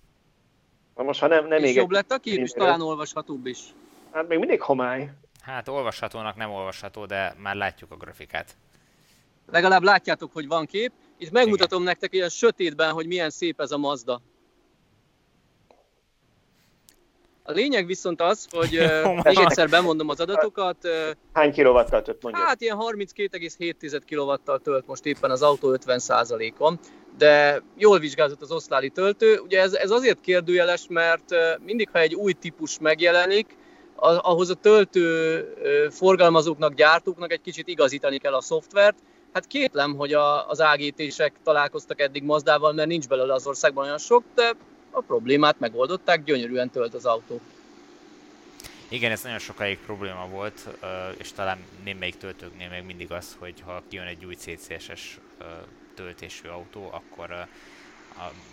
[0.96, 3.58] Na most, ha nem, nem és még jobb lett a kép, és talán olvashatóbb is.
[4.12, 5.10] Hát még mindig homály.
[5.40, 8.56] Hát olvashatónak nem olvasható, de már látjuk a grafikát.
[9.50, 10.92] Legalább látjátok, hogy van kép.
[11.18, 11.92] Itt megmutatom Igen.
[11.92, 14.20] nektek ilyen sötétben, hogy milyen szép ez a Mazda.
[17.50, 20.76] A lényeg viszont az, hogy uh, még egyszer bemondom az adatokat.
[20.82, 20.90] Uh,
[21.32, 22.46] Hány kilovattal tölt mondjuk?
[22.46, 26.78] Hát ilyen 32,7 kilovattal tölt most éppen az autó 50%-on,
[27.18, 29.38] de jól vizsgázott az oszláli töltő.
[29.38, 33.58] Ugye ez, ez azért kérdőjeles, mert uh, mindig, ha egy új típus megjelenik,
[34.02, 38.96] ahhoz a töltő forgalmazóknak, gyártóknak egy kicsit igazítani kell a szoftvert,
[39.32, 43.98] Hát kétlem, hogy a, az AGT-sek találkoztak eddig Mazdával, mert nincs belőle az országban olyan
[43.98, 44.52] sok, de
[44.90, 47.40] a problémát megoldották, gyönyörűen tölt az autó.
[48.88, 50.68] Igen, ez nagyon sokáig probléma volt,
[51.16, 55.18] és talán némelyik töltőknél még mindig az, hogy ha kijön egy új CCS-es
[55.94, 57.46] töltésű autó, akkor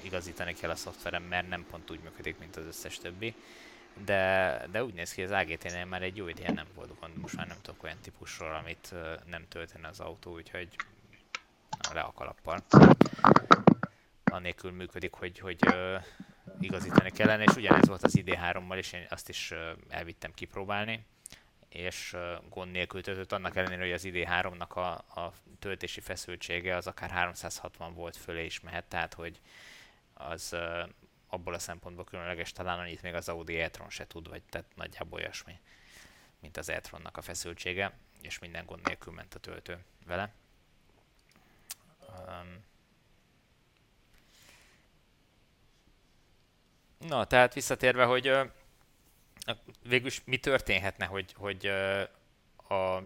[0.02, 3.34] igazítani kell a szoftveren, mert nem pont úgy működik, mint az összes többi
[4.06, 7.36] de, de úgy néz ki, az AGT-nél már egy jó ideje nem volt gond, most
[7.36, 8.94] már nem tudok olyan típusról, amit
[9.26, 10.68] nem töltene az autó, úgyhogy
[11.94, 12.60] le a kalappal.
[14.38, 16.04] Annélkül működik, hogy, hogy uh,
[16.60, 21.06] igazítani kellene, és ugyanez volt az ID3-mal, és én azt is uh, elvittem kipróbálni,
[21.70, 26.88] és uh, gond nélkül töltött, annak ellenére, hogy az ID3-nak a, a töltési feszültsége az
[26.88, 29.40] akár 360 volt fölé is mehet, tehát hogy
[30.14, 30.90] az uh,
[31.28, 35.20] abból a szempontból különleges talán annyit még az Audi e-tron se tud, vagy tehát nagyjából
[35.20, 35.60] olyasmi,
[36.40, 40.34] mint az e-tronnak a feszültsége, és minden gond nélkül ment a töltő vele.
[42.10, 42.66] Um,
[46.98, 48.50] Na, tehát visszatérve, hogy uh,
[49.84, 51.66] végülis mi történhetne, hogy, hogy
[52.70, 53.02] a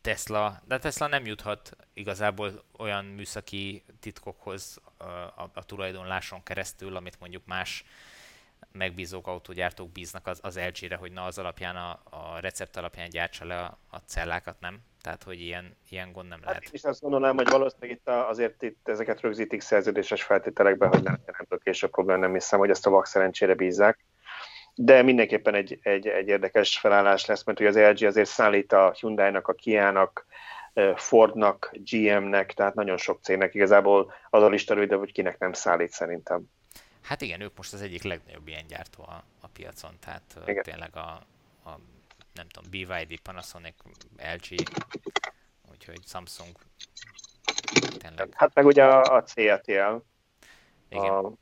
[0.00, 7.20] Tesla, de Tesla nem juthat igazából olyan műszaki titkokhoz a, a, a tulajdonláson keresztül, amit
[7.20, 7.84] mondjuk más
[8.72, 13.44] megbízók, autógyártók bíznak az, az LG-re, hogy na az alapján, a, a recept alapján gyártsa
[13.44, 14.80] le a, a cellákat, nem?
[15.02, 16.62] Tehát, hogy ilyen, ilyen gond nem hát lehet.
[16.62, 20.88] Hát én is azt mondanám, hogy valószínűleg itt a, azért itt ezeket rögzítik szerződéses feltételekben,
[20.88, 24.04] hogy nem, nem később probléma, nem hiszem, hogy ezt a vak szerencsére bízzák
[24.80, 28.92] de mindenképpen egy, egy, egy érdekes felállás lesz, mert ugye az LG azért szállít a
[29.00, 30.26] Hyundai-nak, a Kia-nak,
[30.94, 35.90] Fordnak, GM-nek, tehát nagyon sok cégnek igazából az a lista rövid, hogy kinek nem szállít
[35.90, 36.42] szerintem.
[37.02, 40.62] Hát igen, ők most az egyik legnagyobb ilyen gyártó a, a piacon, tehát igen.
[40.62, 41.26] tényleg a,
[41.64, 41.78] a
[42.38, 43.74] nem tudom, BYD, Panasonic,
[44.16, 44.54] LG,
[45.70, 46.56] úgyhogy Samsung
[47.98, 48.28] tényleg.
[48.34, 49.96] Hát meg ugye a, a CATL,
[50.88, 51.10] igen.
[51.10, 51.32] A,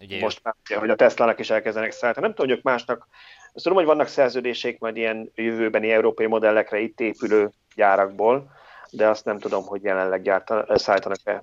[0.00, 2.26] Ugye most már, hogy a Tesla-nak is elkezdenek szállítani.
[2.26, 3.06] Nem tudom, hogy ők másnak,
[3.52, 8.50] azt tudom, hogy vannak szerződések majd ilyen jövőbeni európai modellekre itt épülő gyárakból,
[8.90, 11.42] de azt nem tudom, hogy jelenleg gyártan, szállítanak-e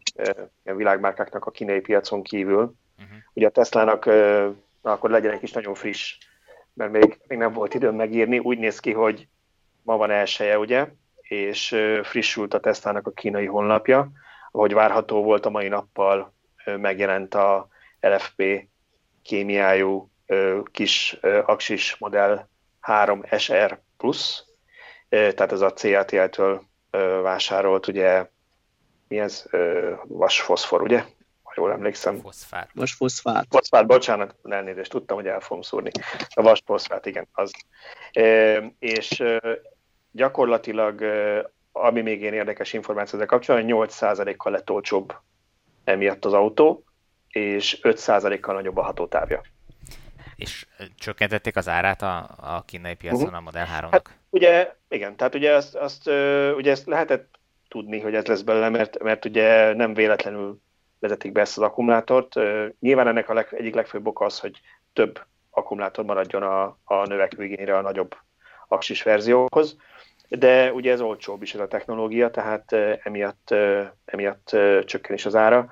[0.64, 2.74] e, világmárkáknak a kínai piacon kívül.
[2.98, 3.18] Uh-huh.
[3.34, 4.06] Ugye a Tesla-nak
[4.82, 6.18] na, akkor legyen egy kis nagyon friss,
[6.74, 8.40] mert még, még nem volt időm megírni.
[8.40, 9.28] Úgy néz ki, hogy
[9.82, 10.88] ma van elsője, ugye,
[11.22, 14.12] és frissült a Tesla-nak a kínai honlapja.
[14.52, 16.34] Ahogy várható volt a mai nappal,
[16.66, 17.68] megjelent a
[18.00, 18.44] LFP
[19.24, 20.10] kémiájú
[20.72, 22.48] kis aksis modell
[22.80, 24.44] 3 SR Plus,
[25.10, 26.64] tehát ez a CATL-től
[27.22, 28.30] vásárolt, ugye,
[29.08, 29.46] mi ez?
[30.04, 31.04] Vasfoszfor, ugye?
[31.50, 32.20] Ha jól emlékszem.
[32.20, 32.70] Foszfát.
[32.74, 33.46] Vasfoszfát.
[33.50, 35.92] Foszfát, bocsánat, elnézést, tudtam, hogy el fogom szúrni.
[36.30, 37.52] A vasfoszfát, igen, az.
[38.80, 39.24] És
[40.12, 41.04] gyakorlatilag,
[41.72, 45.14] ami még én érdekes információ ezzel kapcsolatban, 8%-kal lett olcsóbb
[45.84, 46.84] emiatt az autó,
[47.28, 49.42] és 5%-kal nagyobb a hatótávja.
[50.36, 53.38] És csökkentették az árát a, a kínai piacon uh-huh.
[53.38, 53.88] a Model 3-nak?
[53.92, 56.08] Hát, ugye, igen, tehát ugye azt, azt,
[56.56, 60.62] ugye ezt lehetett tudni, hogy ez lesz belőle, mert, mert ugye nem véletlenül
[61.00, 62.36] vezetik be ezt az akkumulátort.
[62.80, 64.60] Nyilván ennek a leg, egyik legfőbb oka az, hogy
[64.94, 68.16] több akkumulátor maradjon a, a növekvő igényre a nagyobb
[68.68, 69.78] aksis verzióhoz,
[70.30, 72.72] de ugye ez olcsóbb is ez a technológia, tehát
[73.04, 73.56] emiatt,
[74.06, 75.70] emiatt csökken is az ára.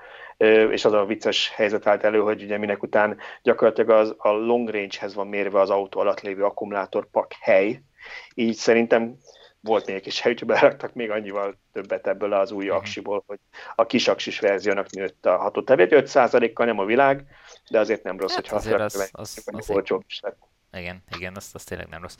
[0.71, 4.69] És az a vicces helyzet állt elő, hogy ugye minek után gyakorlatilag az, a long
[4.69, 7.81] range-hez van mérve az autó alatt lévő akkumulátorpak hely,
[8.33, 9.17] így szerintem
[9.61, 13.39] volt még egy kis hely, hogy beraktak még annyival többet ebből az új aksiból, hogy
[13.75, 15.89] a kis aksis verziónak nőtt a hatótevét.
[15.91, 17.25] 5%-kal nem a világ,
[17.69, 20.35] de azért nem rossz, hát azt az, az, az, az,
[20.71, 22.15] Igen, igen, az, az tényleg nem rossz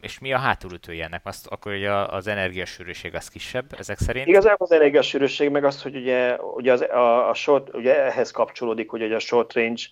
[0.00, 1.20] és mi a hátulütője ennek?
[1.24, 4.26] Azt, akkor ugye az energiasűrűség az kisebb ezek szerint?
[4.26, 8.90] Igazából az energiasűrűség meg az, hogy ugye, ugye az, a, a short, ugye ehhez kapcsolódik,
[8.90, 9.82] hogy ugye a short range,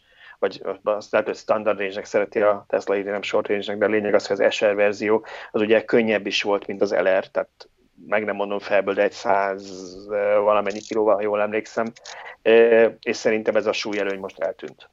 [0.41, 3.89] vagy azt lehet, hogy standard range-nek szereti a Tesla írni, nem short range-nek, de a
[3.89, 7.69] lényeg az, hogy az SR verzió az ugye könnyebb is volt, mint az LR, tehát
[8.07, 9.95] meg nem mondom felből, de egy száz
[10.43, 11.93] valamennyi kilóval, ha jól emlékszem,
[13.01, 14.91] és szerintem ez a súlyelőny most eltűnt.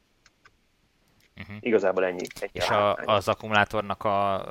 [1.37, 1.55] Uh-huh.
[1.59, 2.27] Igazából ennyi.
[2.39, 4.45] ennyi És a, az akkumulátornak a,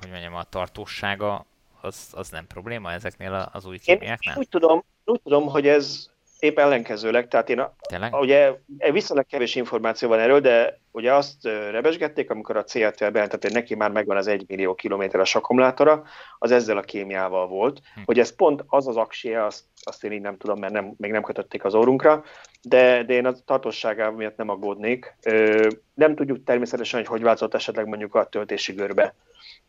[0.00, 1.46] hogy mondjam, a tartósága
[1.80, 4.34] az, az nem probléma ezeknél az új kémiáknál?
[4.34, 6.10] Én úgy tudom, úgy tudom, hogy ez
[6.44, 7.74] épp ellenkezőleg, tehát én, a,
[8.20, 8.52] ugye
[8.92, 13.74] viszonylag kevés információ van erről, de ugye azt rebesgették, amikor a CRT bejelentett, hogy neki
[13.74, 16.02] már megvan az 1 millió kilométeres akkumulátora,
[16.38, 18.00] az ezzel a kémiával volt, hm.
[18.04, 21.10] hogy ez pont az az aksia, azt, azt én így nem tudom, mert nem, még
[21.10, 22.24] nem kötötték az órunkra,
[22.62, 25.16] de, de én a tartosságával miatt nem aggódnék.
[25.22, 29.14] Ö, nem tudjuk természetesen, hogy hogy változott esetleg mondjuk a töltési görbe,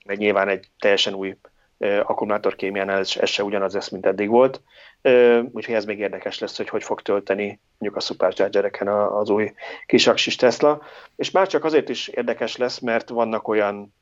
[0.06, 1.36] mert nyilván egy teljesen új
[2.04, 4.62] akkumulátorkémiánál ez, ez se ugyanaz lesz, mint eddig volt.
[5.52, 9.54] Úgyhogy ez még érdekes lesz, hogy hogy fog tölteni mondjuk a Superchargereken az új
[9.86, 10.82] kisaksis Tesla.
[11.16, 13.94] És már csak azért is érdekes lesz, mert vannak olyan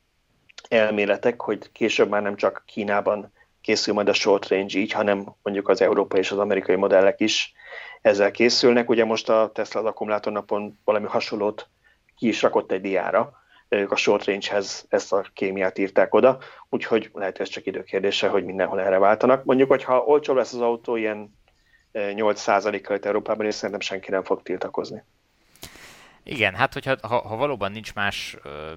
[0.69, 5.69] elméletek, hogy később már nem csak Kínában készül majd a short range így, hanem mondjuk
[5.69, 7.54] az európai és az amerikai modellek is
[8.02, 8.89] ezzel készülnek.
[8.89, 11.67] Ugye most a Tesla az akkumulátornapon valami hasonlót
[12.17, 13.42] ki is rakott egy diára,
[13.77, 16.38] ők a short range-hez ezt a kémiát írták oda,
[16.69, 19.43] úgyhogy lehet, ez csak időkérdése, hogy mindenhol erre váltanak.
[19.43, 21.36] Mondjuk, hogy ha olcsó lesz az autó, ilyen
[21.93, 25.03] 8%-kal itt Európában, és szerintem senki nem fog tiltakozni.
[26.23, 28.71] Igen, hát hogyha ha, ha valóban nincs más ö,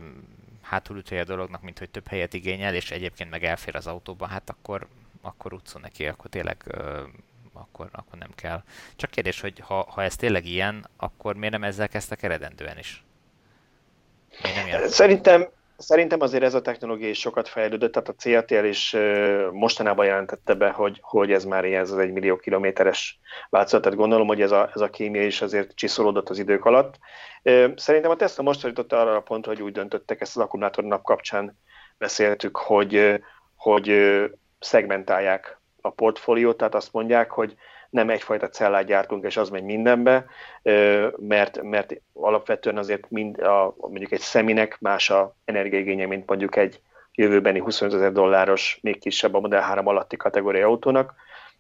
[0.63, 4.51] hátulütője a dolognak, mint hogy több helyet igényel, és egyébként meg elfér az autóban, hát
[4.51, 4.87] akkor,
[5.23, 7.03] akkor utcon neki, akkor tényleg ö,
[7.53, 8.63] akkor, akkor nem kell.
[8.97, 13.06] Csak kérdés, hogy ha, ha ez tényleg ilyen, akkor miért nem ezzel kezdtek eredendően is?
[14.87, 18.97] Szerintem, Szerintem azért ez a technológia is sokat fejlődött, tehát a CATL is
[19.53, 23.19] mostanában jelentette be, hogy, hogy ez már ilyen, az egy millió kilométeres
[23.51, 26.95] változat, tehát gondolom, hogy ez a, ez a kémia is azért csiszolódott az idők alatt.
[27.75, 31.59] Szerintem a Tesla most jutott arra a pontra, hogy úgy döntöttek, ezt az akkumulátornap kapcsán
[31.99, 33.23] beszéltük, hogy,
[33.57, 34.15] hogy
[34.59, 37.57] szegmentálják a portfóliót, tehát azt mondják, hogy
[37.97, 40.25] nem egyfajta cellát gyártunk, és az megy mindenbe,
[41.17, 46.81] mert, mert alapvetően azért mind a, mondjuk egy szeminek más a energiaigénye, mint mondjuk egy
[47.15, 51.15] jövőbeni 25 ezer dolláros, még kisebb a Model 3 alatti kategória autónak,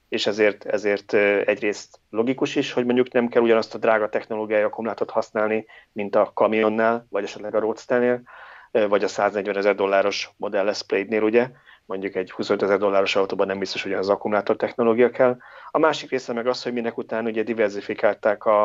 [0.09, 5.11] és ezért, ezért egyrészt logikus is, hogy mondjuk nem kell ugyanazt a drága technológiai akkumulátort
[5.11, 8.23] használni, mint a kamionnál, vagy esetleg a Roadsternél,
[8.71, 11.51] vagy a 140 ezer dolláros Model S Plaid-nél, ugye,
[11.87, 15.39] mondjuk egy 25 ezer dolláros autóban nem biztos, hogy az akkumulátor technológia kell.
[15.71, 18.65] A másik része meg az, hogy minek után ugye diversifikálták a,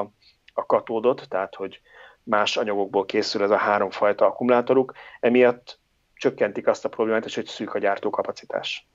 [0.53, 1.81] a katódot, tehát hogy
[2.23, 5.79] más anyagokból készül ez a háromfajta akkumulátoruk, emiatt
[6.15, 8.87] csökkentik azt a problémát, és hogy szűk a gyártókapacitás.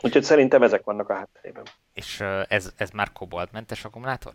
[0.00, 1.64] Úgyhogy szerintem ezek vannak a hátterében.
[1.92, 4.32] És ez, ez már kobaltmentes akkumulátor?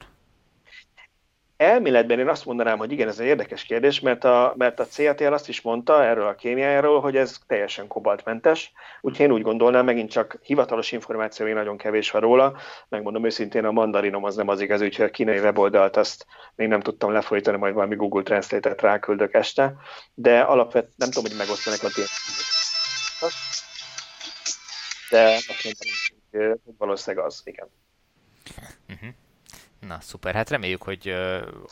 [1.62, 5.34] Elméletben én azt mondanám, hogy igen, ez egy érdekes kérdés, mert a, mert a CATL
[5.34, 8.72] azt is mondta erről a kémiájáról, hogy ez teljesen kobaltmentes,
[9.02, 12.58] úgyhogy én úgy gondolnám, megint csak hivatalos információ még nagyon kevés van róla,
[12.90, 16.80] megmondom őszintén, a mandarinom az nem az igaz, úgyhogy a kínai weboldalt azt még nem
[16.80, 19.76] tudtam lefolytani, majd valami Google Translate-et ráküldök este,
[20.14, 22.12] de alapvetően nem tudom, hogy megosztanak a tényleg.
[25.10, 25.62] De azt
[26.66, 27.68] hogy valószínűleg az, igen.
[29.88, 30.34] Na, szuper.
[30.34, 31.16] Hát reméljük, hogy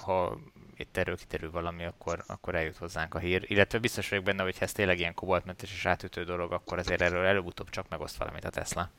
[0.03, 0.37] ha
[0.77, 3.43] itt erről kiterül valami, akkor, akkor eljut hozzánk a hír.
[3.47, 7.01] Illetve biztos vagyok benne, hogy ha ez tényleg ilyen kobaltmentes és átütő dolog, akkor azért
[7.01, 8.89] erről előbb-utóbb csak megoszt valamit a Tesla.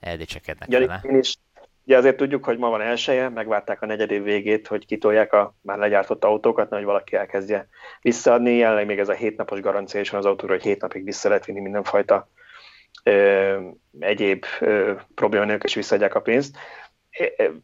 [0.00, 1.00] Eldicsekednek ja, vele.
[1.02, 1.36] Én is.
[1.84, 5.54] Ugye azért tudjuk, hogy ma van elsője, megvárták a negyed év végét, hogy kitolják a
[5.60, 7.68] már legyártott autókat, hogy valaki elkezdje
[8.00, 8.56] visszaadni.
[8.56, 11.44] Jelenleg még ez a hétnapos garancia is van az autóra, hogy hét napig vissza lehet
[11.44, 12.28] vinni mindenfajta
[13.02, 13.60] ö,
[13.98, 16.56] egyéb ö, probléma nélkül, és visszaadják a pénzt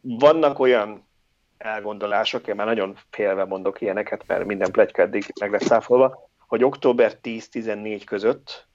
[0.01, 1.07] vannak olyan
[1.57, 6.63] elgondolások, én már nagyon félve mondok ilyeneket, mert minden pletyka eddig meg lesz száfolva, hogy
[6.63, 8.67] október 10-14 között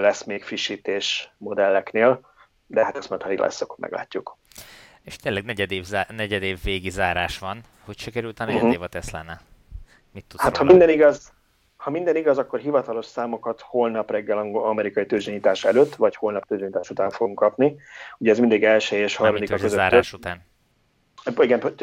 [0.00, 2.20] lesz még frissítés modelleknél,
[2.66, 4.38] de hát ezt majd, ha így lesz, akkor meglátjuk.
[5.02, 7.60] És tényleg negyed év, zá- negyed év végi zárás van.
[7.84, 8.74] Hogy sikerült a negyed uh-huh.
[8.74, 9.40] év a Tesla-nál?
[10.12, 10.70] Mit tudsz hát, róla?
[10.70, 11.32] ha minden igaz,
[11.80, 17.10] ha minden igaz, akkor hivatalos számokat holnap reggel amerikai tőzsdenyítás előtt, vagy holnap tőzsdenyítás után
[17.10, 17.76] fogunk kapni.
[18.18, 19.70] Ugye ez mindig első és harmadik között.
[19.70, 20.48] zárás után.
[21.38, 21.74] Igen,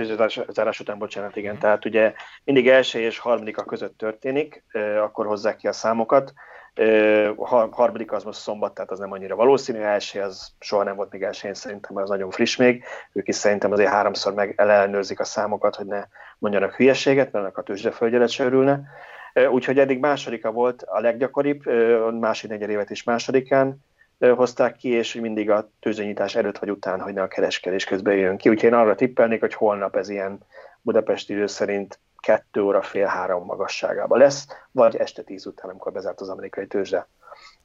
[0.50, 1.56] zárás után, bocsánat, igen.
[1.56, 1.58] Mm.
[1.58, 4.64] Tehát ugye mindig első és harmadik között történik,
[5.02, 6.34] akkor hozzák ki a számokat.
[7.36, 9.80] A harmadik az most szombat, tehát az nem annyira valószínű.
[9.80, 12.84] Első az soha nem volt még első, szerintem az nagyon friss még.
[13.12, 16.04] Ők is szerintem azért háromszor meg ellenőrzik a számokat, hogy ne
[16.38, 18.82] mondjanak hülyeséget, mert a tőzsdefölgyelet se örülne.
[19.52, 21.66] Úgyhogy eddig másodika volt a leggyakoribb,
[22.20, 23.84] másik negyedévet is másodikán
[24.20, 28.38] hozták ki, és mindig a tőzsdenyítás előtt vagy után, hogy ne a kereskedés közben jön
[28.38, 28.50] ki.
[28.50, 30.40] Úgyhogy én arra tippelnék, hogy holnap ez ilyen
[30.82, 36.22] Budapesti idő szerint 2 óra fél három magasságában lesz, vagy este 10 után, amikor bezárt
[36.22, 37.08] az amerikai tőzsde.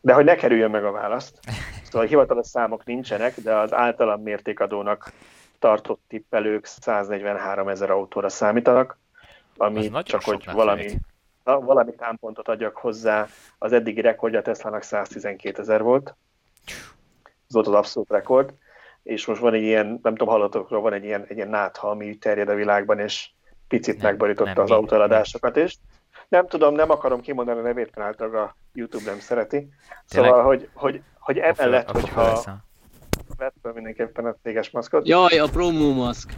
[0.01, 1.39] De hogy ne kerüljön meg a választ.
[1.85, 5.13] Szóval hivatalos számok nincsenek, de az általam mértékadónak
[5.59, 8.99] tartott tippelők 143 ezer autóra számítanak,
[9.57, 10.91] ami csak hogy valami,
[11.45, 13.27] valami támpontot adjak hozzá,
[13.59, 16.15] az eddigi rekordja Tesla-nak 112 ezer volt.
[17.47, 18.55] Ez volt az abszolút rekord.
[19.03, 22.19] És most van egy ilyen, nem tudom, hallotokról, van egy ilyen, egy ilyen nátha, ami
[22.19, 23.31] terjed a világban, és
[23.69, 25.79] picit nem, megborította nem, az autóeladásokat is.
[26.29, 29.69] Nem tudom, nem akarom kimondani a nevét, mert a YouTube nem szereti.
[30.05, 30.47] Szóval, Tényleg?
[30.47, 32.43] hogy, hogy, hogy emellett, a hogyha
[33.37, 35.09] vett fel mindenképpen a céges maszkot.
[35.09, 36.33] Jaj, a promo maszk.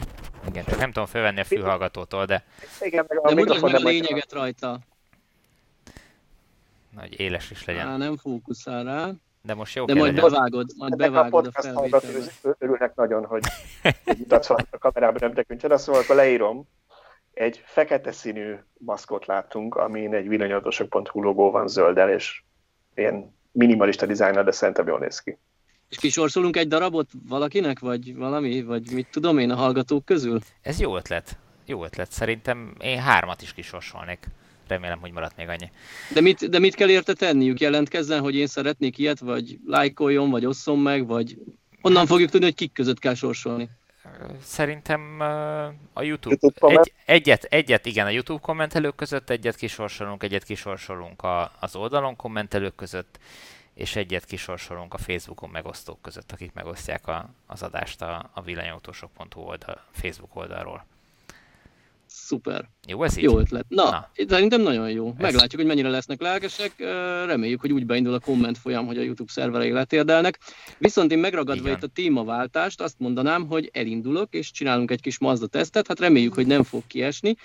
[0.47, 2.43] Igen, csak nem tudom felvenni a fülhallgatótól, de...
[2.79, 4.79] Igen, meg a de mutasd meg a lényeget rajta.
[6.95, 7.87] Nagy éles is legyen.
[7.87, 9.11] Á, nem fókuszál rá.
[9.41, 10.29] De most jó De majd legyen.
[10.29, 12.07] bevágod, majd bevágod a, a felvételbe.
[12.57, 13.43] Örülnek nagyon, hogy
[14.17, 16.67] mutatsz a kamerában nem tekintsen, szóval akkor leírom.
[17.33, 22.43] Egy fekete színű maszkot láttunk, amin egy villanyautósok.hu logó van zölddel, és
[22.95, 25.37] ilyen minimalista dizájnnal, de szerintem jól néz ki.
[25.89, 30.39] És kisorsolunk egy darabot valakinek, vagy valami, vagy mit tudom én a hallgatók közül?
[30.61, 31.37] Ez jó ötlet.
[31.65, 32.11] Jó ötlet.
[32.11, 34.27] Szerintem én hármat is kisorsolnék
[34.67, 35.69] remélem, hogy maradt még annyi.
[36.13, 37.59] De mit, de mit kell érte tenniük?
[37.59, 41.37] Jelentkezzen, hogy én szeretnék ilyet, vagy lájkoljon, vagy osszon meg, vagy
[41.81, 43.69] honnan fogjuk tudni, hogy kik között kell sorsolni?
[44.41, 45.19] Szerintem
[45.93, 51.23] a YouTube, YouTube egy, egyet, egyet, igen, a YouTube kommentelők között egyet kisorsolunk, egyet kisorsolunk
[51.23, 53.19] a, az oldalon kommentelők között,
[53.73, 59.41] és egyet kisorsolunk a Facebookon megosztók között, akik megosztják a, az adást a, a villanyautósok.hu
[59.41, 60.85] oldal, Facebook oldalról.
[62.25, 62.69] Szuper.
[62.87, 63.23] Jó ez így?
[63.23, 63.65] Jó ötlet.
[63.67, 64.09] Na, Na.
[64.27, 65.07] szerintem nagyon jó.
[65.07, 65.13] Ez...
[65.17, 66.73] Meglátjuk, hogy mennyire lesznek lelkesek.
[67.25, 70.39] Reméljük, hogy úgy beindul a komment folyam, hogy a YouTube szerverei letérdelnek.
[70.77, 71.75] Viszont én megragadva Igen.
[71.75, 75.87] itt a témaváltást, azt mondanám, hogy elindulok, és csinálunk egy kis Mazda tesztet.
[75.87, 77.35] Hát reméljük, hogy nem fog kiesni.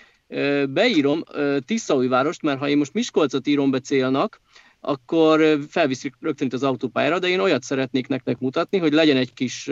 [0.68, 1.22] Beírom
[1.66, 4.41] Tiszaújvárost, mert ha én most Miskolcot írom be célnak,
[4.81, 9.33] akkor felviszik rögtön itt az autópályára, de én olyat szeretnék nektek mutatni, hogy legyen egy
[9.35, 9.70] kis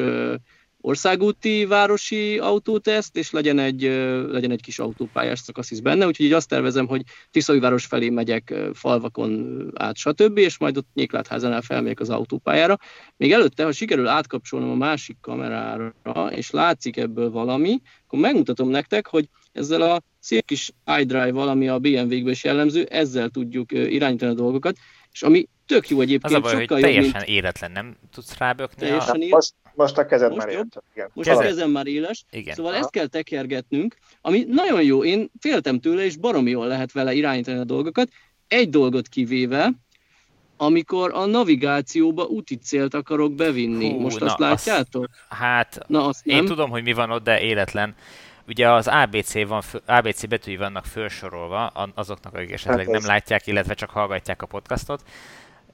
[0.89, 3.83] országúti városi autóteszt, és legyen egy,
[4.29, 8.55] legyen egy kis autópályás szakasz is benne, úgyhogy így azt tervezem, hogy Tiszai felé megyek
[8.73, 12.77] falvakon át, stb., és majd ott Nyéklátházánál felmegyek az autópályára.
[13.17, 15.95] Még előtte, ha sikerül átkapcsolnom a másik kamerára,
[16.31, 21.79] és látszik ebből valami, akkor megmutatom nektek, hogy ezzel a szép kis iDrive-val, ami a
[21.79, 24.77] BMW-kben is jellemző, ezzel tudjuk irányítani a dolgokat,
[25.13, 26.33] és ami tök jó egyébként.
[26.33, 27.29] Az a baj, hogy teljesen mint...
[27.29, 28.87] éretlen, nem tudsz rábökni?
[28.87, 29.27] Teljesen a...
[29.29, 30.67] most, most a kezed most már éles.
[31.13, 31.45] Most Kezed.
[31.45, 32.25] a kezem már éles.
[32.31, 32.55] Igen.
[32.55, 32.81] Szóval Aha.
[32.81, 37.59] ezt kell tekergetnünk, ami nagyon jó, én féltem tőle, és baromi jól lehet vele irányítani
[37.59, 38.09] a dolgokat.
[38.49, 39.71] Egy dolgot kivéve,
[40.57, 43.91] amikor a navigációba úti célt akarok bevinni.
[43.91, 45.09] Hú, Most na, azt látjátok?
[45.29, 46.37] Azt, hát, na, azt nem.
[46.37, 47.95] én tudom, hogy mi van ott, de életlen.
[48.49, 53.75] Ugye az ABC, van, ABC betűi vannak felsorolva azoknak, akik esetleg hát nem látják, illetve
[53.75, 55.03] csak hallgatják a podcastot,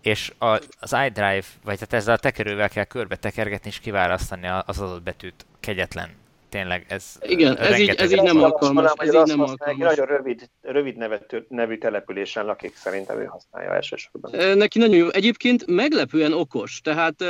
[0.05, 0.47] és a,
[0.81, 5.47] az iDrive, vagy tehát ezzel a tekerővel kell körbe tekergetni és kiválasztani az adott betűt.
[5.61, 6.09] Kegyetlen.
[6.49, 8.93] Tényleg ez Igen, ez így, ez így nem alkalmas.
[8.97, 9.97] Ez így nem alkalmas.
[9.97, 14.57] Nagyon rövid, rövid nevető, nevű településen lakik, szerintem ő használja elsősorban.
[14.57, 15.09] Neki nagyon jó.
[15.09, 16.81] Egyébként meglepően okos.
[16.81, 17.25] Tehát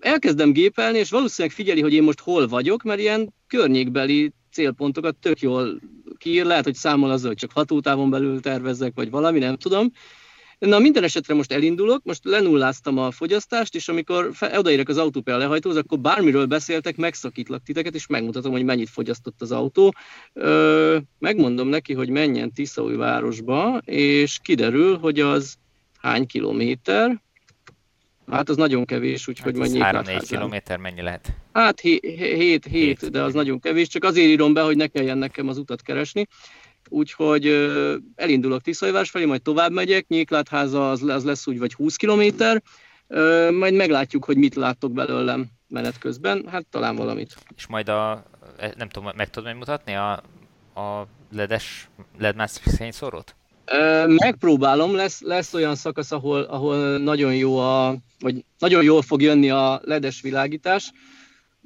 [0.00, 5.40] elkezdem gépelni, és valószínűleg figyeli, hogy én most hol vagyok, mert ilyen környékbeli célpontokat tök
[5.40, 5.80] jól
[6.18, 9.90] kiír, lehet, hogy számol azzal, hogy csak hatótávon belül tervezzek, vagy valami, nem tudom.
[10.58, 15.78] Na minden esetre most elindulok, most lenulláztam a fogyasztást, és amikor odaérek az autópálya lehajtóhoz,
[15.78, 19.94] akkor bármiről beszéltek, megszakítlak titeket, és megmutatom, hogy mennyit fogyasztott az autó.
[20.32, 25.56] Ö, megmondom neki, hogy menjen Tiszaújvárosba, és kiderül, hogy az
[25.98, 27.24] hány kilométer,
[28.30, 31.32] Hát az nagyon kevés, úgyhogy hát majd 3-4 kilométer mennyi lehet?
[31.52, 35.58] Hát 7, de az nagyon kevés, csak azért írom be, hogy ne kelljen nekem az
[35.58, 36.26] utat keresni.
[36.88, 37.46] Úgyhogy
[38.14, 42.62] elindulok Tiszajváros felé, majd tovább megyek, Nyéklátháza az, az lesz úgy vagy 20 kilométer,
[43.50, 47.36] majd meglátjuk, hogy mit láttok belőlem menet közben, hát talán valamit.
[47.56, 48.24] És majd a,
[48.58, 50.12] e, nem tudom, meg tudod megmutatni a,
[50.74, 53.34] a ledes, ledmász fényszórót?
[54.06, 59.50] Megpróbálom, lesz, lesz olyan szakasz, ahol, ahol nagyon jó a, vagy nagyon jól fog jönni
[59.50, 60.92] a ledes világítás,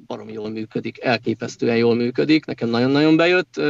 [0.07, 3.61] baromi jól működik, elképesztően jól működik, nekem nagyon-nagyon bejött.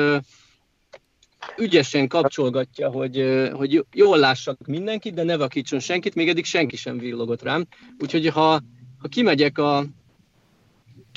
[1.58, 6.98] Ügyesen kapcsolgatja, hogy, hogy jól lássak mindenkit, de ne vakítson senkit, még eddig senki sem
[6.98, 7.66] villogott rám.
[8.00, 8.62] Úgyhogy ha,
[9.00, 9.84] ha kimegyek a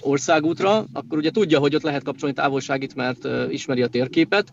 [0.03, 4.53] országútra, akkor ugye tudja, hogy ott lehet kapcsolni távolságit, mert ismeri a térképet,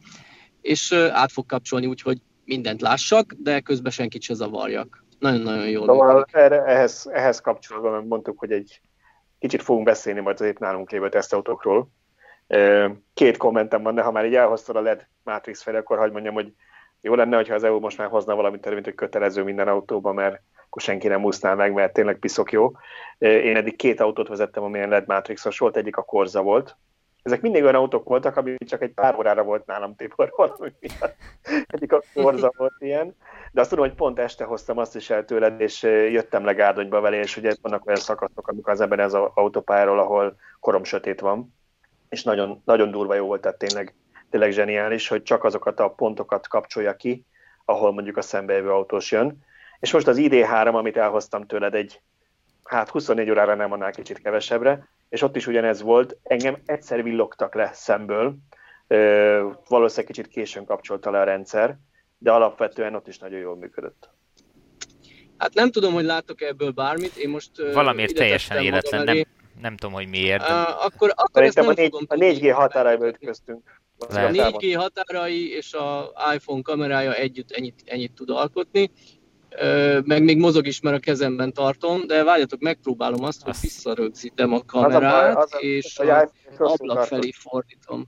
[0.62, 5.04] és át fog kapcsolni, úgyhogy mindent lássak, de közben senkit se zavarjak.
[5.20, 5.86] Nagyon-nagyon jó.
[5.86, 8.82] Szóval erre, ehhez, ehhez kapcsolatban mondtuk, hogy egy
[9.40, 11.90] kicsit fogunk beszélni majd az épp nálunk lévő tesztautókról.
[13.14, 16.34] Két kommentem van, de ha már így elhoztad a LED Matrix felé, akkor hagyd mondjam,
[16.34, 16.54] hogy
[17.02, 20.42] jó lenne, hogyha az EU most már hozna valamit mint hogy kötelező minden autóba, mert
[20.66, 22.72] akkor senki nem úszná meg, mert tényleg piszok jó.
[23.18, 26.76] Én eddig két autót vezettem, amilyen LED Matrixos volt, egyik a Korza volt,
[27.24, 30.72] ezek mindig olyan autók voltak, ami csak egy pár órára volt nálam Tibor valami.
[31.68, 33.16] Egyik a Forza volt ilyen.
[33.52, 37.20] De azt tudom, hogy pont este hoztam azt is el tőled, és jöttem le vele,
[37.20, 41.54] és ugye vannak olyan szakaszok, amikor az ember ez az autópályáról, ahol korom sötét van,
[42.12, 43.94] és nagyon, nagyon durva jó volt, tehát tényleg,
[44.30, 47.26] tényleg zseniális, hogy csak azokat a pontokat kapcsolja ki,
[47.66, 49.46] ahol mondjuk a szembejövő autós jön.
[49.80, 52.02] És most az ID3, amit elhoztam tőled egy,
[52.64, 57.56] hát 24 órára nem annál kicsit kevesebbre, és ott is ugyanez volt, engem egyszer villogtak
[57.56, 58.36] le szemből,
[59.68, 61.78] valószínűleg kicsit későn kapcsolta le a rendszer,
[62.18, 64.10] de alapvetően ott is nagyon jól működött.
[65.38, 67.52] Hát nem tudom, hogy látok ebből bármit, én most...
[67.74, 69.24] Valamiért teljesen életlen, nem,
[69.62, 70.42] nem tudom, hogy miért.
[70.42, 70.54] De...
[70.54, 73.80] Uh, akkor, akkor ezt nem a, 4, a 4G határaiba ütköztünk.
[74.00, 78.92] A 4G határai és a iPhone kamerája együtt ennyit, ennyit tud alkotni
[80.04, 84.66] meg még mozog is, mert a kezemben tartom, de várjatok, megpróbálom azt, hogy visszarögzítem a
[84.66, 88.06] kamerát, az a baj, az és a, az ablak felé fordítom.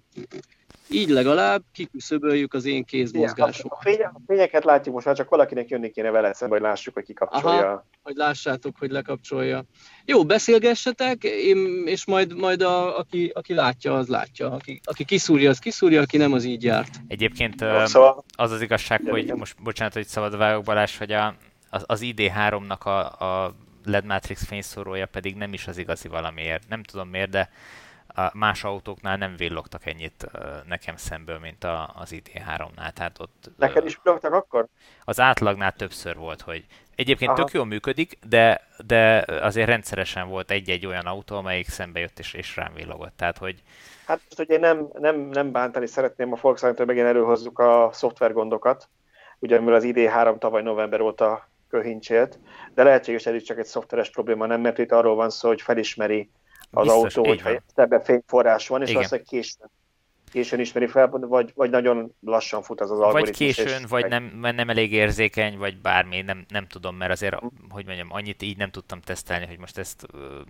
[0.90, 3.78] Így legalább kiküszöböljük az én kézmozgásomat.
[3.80, 6.94] A, fény, a fényeket látjuk most már, csak valakinek jönni kéne vele szembe, hogy lássuk,
[6.94, 7.68] hogy kikapcsolja.
[7.68, 9.64] Aha, hogy lássátok, hogy lekapcsolja.
[10.06, 14.52] Jó, beszélgessetek, én, és majd, majd a, aki, aki látja, az látja.
[14.52, 16.96] Aki, aki kiszúrja, az kiszúrja, aki nem, az így járt.
[17.08, 18.24] Egyébként szóval...
[18.36, 21.36] az az igazság, hogy most bocsánat, hogy szabad vágok Balázs, hogy a,
[21.70, 23.56] az, az ID3-nak a, a
[23.86, 26.64] LED Matrix fényszórója pedig nem is az igazi valamiért.
[26.70, 27.50] Nem tudom miért, de
[28.34, 30.32] más autóknál nem villogtak ennyit
[30.68, 32.94] nekem szemből, mint a, az ID3-nál.
[32.94, 34.68] Tehát ott, Neked is villogtak akkor?
[35.04, 37.40] Az átlagnál többször volt, hogy egyébként Aha.
[37.40, 42.34] tök jól működik, de, de azért rendszeresen volt egy-egy olyan autó, amelyik szembe jött és,
[42.34, 43.14] és rám villogott.
[43.16, 43.64] Tehát, hogy...
[44.06, 48.90] Hát most ugye nem, nem, nem bántani szeretném a Volkswagen-től megint előhozzuk a szoftvergondokat,
[49.40, 52.40] ugye mivel az ID3 tavaly november óta köhincsélt,
[52.74, 55.62] de lehetséges ez is csak egy szoftveres probléma, nem, mert itt arról van szó, hogy
[55.62, 56.30] felismeri
[56.74, 59.02] az Biztos, autó, hogy ebben fényforrás van, és Igen.
[59.02, 59.70] azt, hogy későn,
[60.32, 63.38] későn ismeri fel, vagy, vagy nagyon lassan fut az az algoritmus.
[63.38, 67.36] Vagy későn, vagy nem, nem elég érzékeny, vagy bármi, nem, nem tudom, mert azért,
[67.70, 70.42] hogy mondjam, annyit így nem tudtam tesztelni, hogy most ezt ö,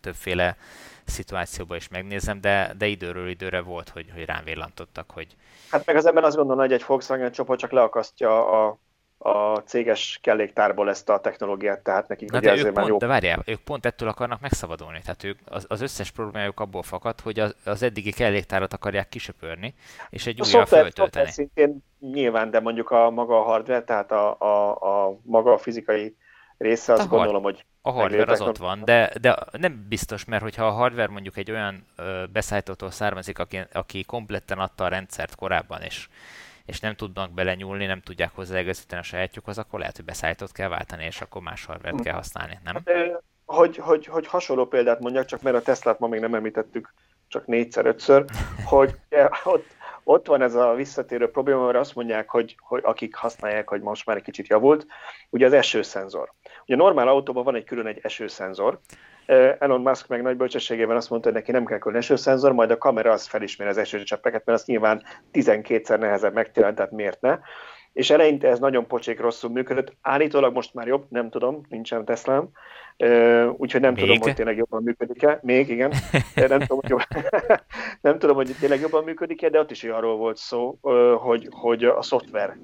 [0.00, 0.56] többféle
[1.04, 5.36] szituációban is megnézem, de, de időről időre volt, hogy, hogy rám villantottak, hogy...
[5.70, 8.78] Hát meg az ebben azt gondolom, hogy egy Volkswagen csoport csak leakasztja a,
[9.18, 12.96] a céges kelléktárból ezt a technológiát, tehát nekik Na, de, ők pont, jó.
[12.96, 17.20] de várjál, ők pont ettől akarnak megszabadulni, tehát ők, az, az összes problémájuk abból fakad,
[17.20, 19.74] hogy az, az eddigi kelléktárat akarják kisöpörni,
[20.10, 21.30] és egy újra föltölteni.
[21.30, 24.70] szintén nyilván, de mondjuk a maga a hardware, tehát a, a,
[25.06, 26.16] a maga a fizikai
[26.58, 27.64] része, azt a gondolom, hogy...
[27.82, 31.50] A hardware az ott van, de, de nem biztos, mert hogyha a hardware mondjuk egy
[31.50, 31.86] olyan
[32.32, 36.08] beszállítótól származik, aki, aki kompletten adta a rendszert korábban, és
[36.68, 41.04] és nem tudnak belenyúlni, nem tudják hozzáegészíteni a sajátjukhoz, akkor lehet, hogy beszállítót kell váltani,
[41.04, 42.74] és akkor más hardware kell használni, nem?
[42.74, 46.94] Hát, hogy, hogy, hogy hasonló példát mondjak, csak mert a Teslát ma még nem említettük,
[47.28, 48.24] csak négyszer, ötször,
[48.64, 48.94] hogy
[49.44, 49.66] ott,
[50.04, 54.06] ott van ez a visszatérő probléma, mert azt mondják, hogy, hogy akik használják, hogy most
[54.06, 54.86] már egy kicsit javult,
[55.30, 56.32] ugye az esőszenzor.
[56.66, 58.80] Ugye normál autóban van egy külön egy esőszenzor,
[59.58, 62.78] Elon Musk meg nagy bölcsességében azt mondta, hogy neki nem kell külön esőszenzor, majd a
[62.78, 65.02] kamera az felismeri az esőcseppeket, mert azt nyilván
[65.32, 67.38] 12-szer nehezebb megtalálni, tehát miért ne.
[67.92, 69.92] És eleinte ez nagyon pocsék rosszul működött.
[70.02, 72.48] Állítólag most már jobb, nem tudom, nincsen Teslám,
[73.56, 74.02] úgyhogy nem Még?
[74.02, 75.38] tudom, hogy tényleg jobban működik-e.
[75.42, 75.92] Még, igen.
[76.34, 77.06] Nem tudom, hogy, jobban,
[78.00, 80.78] nem tudom, hogy tényleg jobban működik-e, de ott is arról volt szó,
[81.20, 82.56] hogy, hogy a szoftver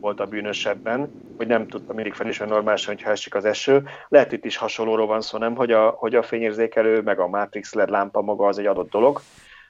[0.00, 3.88] volt a bűnösebben, hogy nem tudta mindig felismerni normálisan, hogyha esik az eső.
[4.08, 7.74] Lehet itt is hasonlóról van szó, nem, hogy a, hogy a fényérzékelő, meg a Matrix
[7.74, 9.20] LED lámpa maga az egy adott dolog,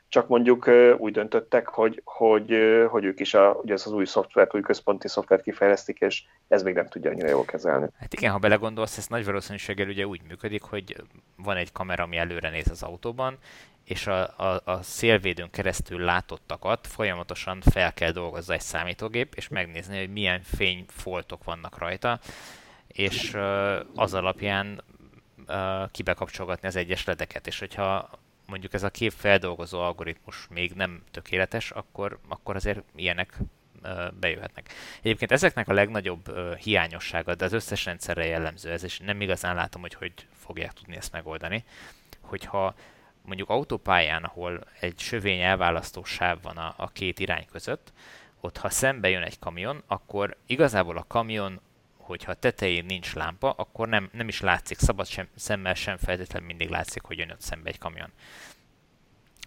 [0.09, 2.57] csak mondjuk úgy döntöttek, hogy, hogy,
[2.89, 6.63] hogy ők is a, ugye az, az új szoftvert, új központi szoftvert kifejlesztik, és ez
[6.63, 7.87] még nem tudja annyira jól kezelni.
[7.99, 10.97] Hát igen, ha belegondolsz, ez nagy valószínűséggel ugye úgy működik, hogy
[11.37, 13.39] van egy kamera, ami előre néz az autóban,
[13.89, 19.99] és a, a, a szélvédőn keresztül látottakat folyamatosan fel kell dolgozza egy számítógép, és megnézni,
[19.99, 22.21] hogy milyen fényfoltok vannak rajta,
[22.87, 23.37] és
[23.95, 24.83] az alapján
[25.91, 28.11] kibekapcsolgatni az egyes ledeket, és hogyha
[28.47, 33.39] mondjuk ez a kép feldolgozó algoritmus még nem tökéletes, akkor, akkor azért ilyenek
[34.21, 34.73] bejöhetnek.
[35.03, 39.81] Egyébként ezeknek a legnagyobb hiányossága, de az összes rendszerre jellemző ez, és nem igazán látom,
[39.81, 41.65] hogy hogy fogják tudni ezt megoldani,
[42.21, 42.75] hogyha
[43.29, 47.93] mondjuk autópályán, ahol egy sövény elválasztó sáv van a, a két irány között,
[48.41, 51.61] ott ha szembe jön egy kamion, akkor igazából a kamion,
[51.97, 56.69] hogyha tetején nincs lámpa, akkor nem, nem is látszik, szabad sem, szemmel sem feltétlenül mindig
[56.69, 58.11] látszik, hogy jön ott szembe egy kamion.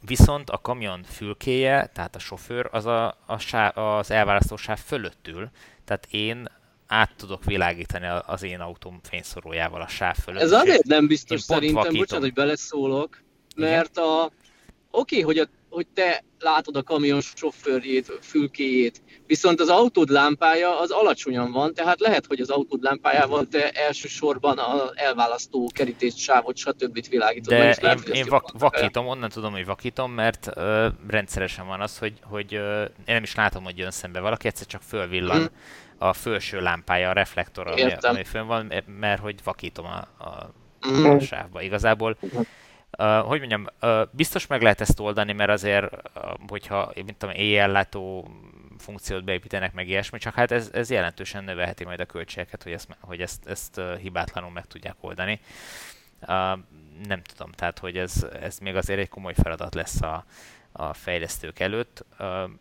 [0.01, 5.27] Viszont a kamion fülkéje, tehát a sofőr, az a, a sáv, az elválasztó sáv fölött
[5.27, 5.49] ül,
[5.85, 6.47] tehát én
[6.87, 10.41] át tudok világítani az én autóm fényszorójával a sáv fölött.
[10.41, 13.21] Ez azért nem biztos szerintem, bocsánat, hogy beleszólok,
[13.55, 14.31] mert a,
[14.91, 20.79] oké, okay, hogy, a, hogy te látod a kamion sofőrjét, fülkéjét, viszont az autód lámpája
[20.79, 26.57] az alacsonyan van, tehát lehet, hogy az autód lámpájával te elsősorban az elválasztó kerítést, sávot,
[26.57, 27.07] stb.
[27.09, 27.57] világítod.
[27.57, 31.97] De én, lehet, én vak, vakítom, onnan tudom, hogy vakítom, mert ö, rendszeresen van az,
[31.97, 35.47] hogy, hogy ö, én nem is látom, hogy jön szembe valaki, egyszer csak fölvillan hmm.
[35.97, 41.09] a felső lámpája, a reflektor, ami, ami fönn van, mert hogy vakítom a, a, hmm.
[41.09, 41.61] a sávba.
[41.61, 42.17] Igazából
[42.97, 43.67] Hogy mondjam,
[44.11, 45.95] biztos meg lehet ezt oldani, mert azért,
[46.47, 48.31] hogyha, mint tudom, éjjellátó
[48.77, 52.97] funkciót beépítenek meg ilyesmi, csak hát ez, ez jelentősen növelheti majd a költségeket, hogy ezt,
[52.99, 55.39] hogy ezt, ezt hibátlanul meg tudják oldani.
[57.07, 60.25] Nem tudom, tehát hogy ez, ez még azért egy komoly feladat lesz a,
[60.71, 62.05] a fejlesztők előtt.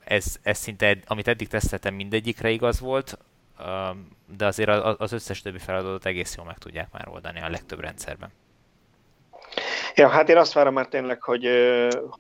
[0.05, 3.19] Ez, ez szinte, amit eddig teszteltem, mindegyikre igaz volt,
[4.37, 4.69] de azért
[4.99, 8.31] az összes többi feladatot egész jól meg tudják már oldani a legtöbb rendszerben.
[9.95, 11.49] Ja, hát én azt várom már tényleg, hogy,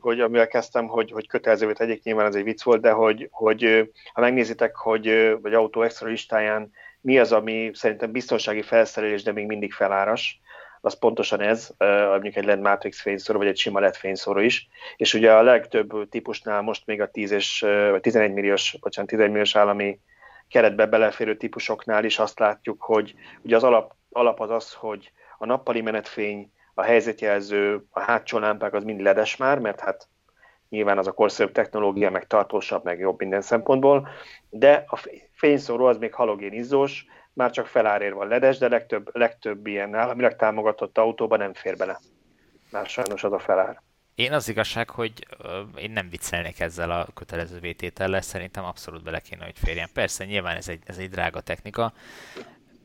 [0.00, 3.90] hogy amivel kezdtem, hogy, hogy kötelezővé tegyék, nyilván ez egy vicc volt, de hogy, hogy
[4.12, 9.46] ha megnézitek, hogy vagy autó extra listáján mi az, ami szerintem biztonsági felszerelés, de még
[9.46, 10.40] mindig feláras,
[10.80, 14.68] az pontosan ez, mondjuk egy LED Matrix fényszóró, vagy egy sima LED fényszóró is.
[14.96, 17.60] És ugye a legtöbb típusnál most még a 10 és,
[17.90, 20.00] vagy 11 milliós, bocsánat, 11 milliós állami
[20.48, 25.46] keretbe beleférő típusoknál is azt látjuk, hogy ugye az alap, alap az az, hogy a
[25.46, 30.08] nappali menetfény, a helyzetjelző, a hátsó lámpák az mind ledes már, mert hát
[30.68, 34.08] nyilván az a korszerűbb technológia, meg tartósabb, meg jobb minden szempontból,
[34.50, 35.00] de a
[35.32, 40.36] fényszóró az még halogén izzós, már csak felárér van ledes, de legtöbb, legtöbb ilyen államilag
[40.36, 42.00] támogatott autóban nem fér bele.
[42.70, 43.82] Már sajnos az a felár.
[44.14, 45.26] Én az igazság, hogy
[45.76, 49.88] én nem viccelnék ezzel a kötelező vététellel, szerintem abszolút bele kéne, hogy férjen.
[49.94, 51.92] Persze, nyilván ez egy, ez egy drága technika,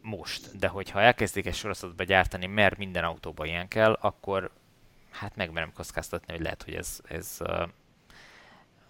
[0.05, 4.51] most, de hogyha elkezdik egy sorozatba gyártani, mert minden autóban ilyen kell, akkor
[5.09, 7.37] hát megmerem kockáztatni, hogy lehet, hogy ez, ez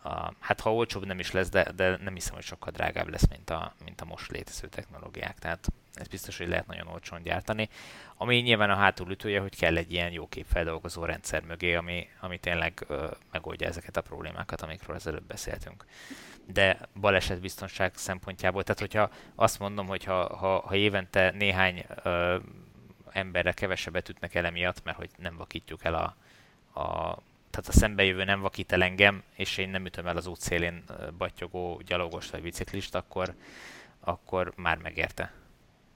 [0.05, 3.27] uh, hát ha olcsóbb nem is lesz, de, de nem hiszem, hogy sokkal drágább lesz,
[3.27, 5.39] mint a, mint a most létező technológiák.
[5.39, 7.69] Tehát ez biztos, hogy lehet nagyon olcsón gyártani.
[8.17, 12.85] Ami nyilván a hátulütője, hogy kell egy ilyen jó képfeldolgozó rendszer mögé, ami, ami tényleg
[12.89, 15.85] uh, megoldja ezeket a problémákat, amikről az előbb beszéltünk.
[16.45, 22.35] De balesetbiztonság szempontjából, tehát hogyha azt mondom, hogy ha, ha, ha évente néhány uh,
[23.11, 26.15] emberre kevesebbet ütnek el emiatt, mert hogy nem vakítjuk el a,
[26.79, 27.17] a
[27.55, 30.83] tehát a szembejövő nem vakít el engem, és én nem ütöm el az útszélén
[31.17, 33.33] battyogó gyalogos vagy biciklist, akkor,
[33.99, 35.31] akkor már megérte.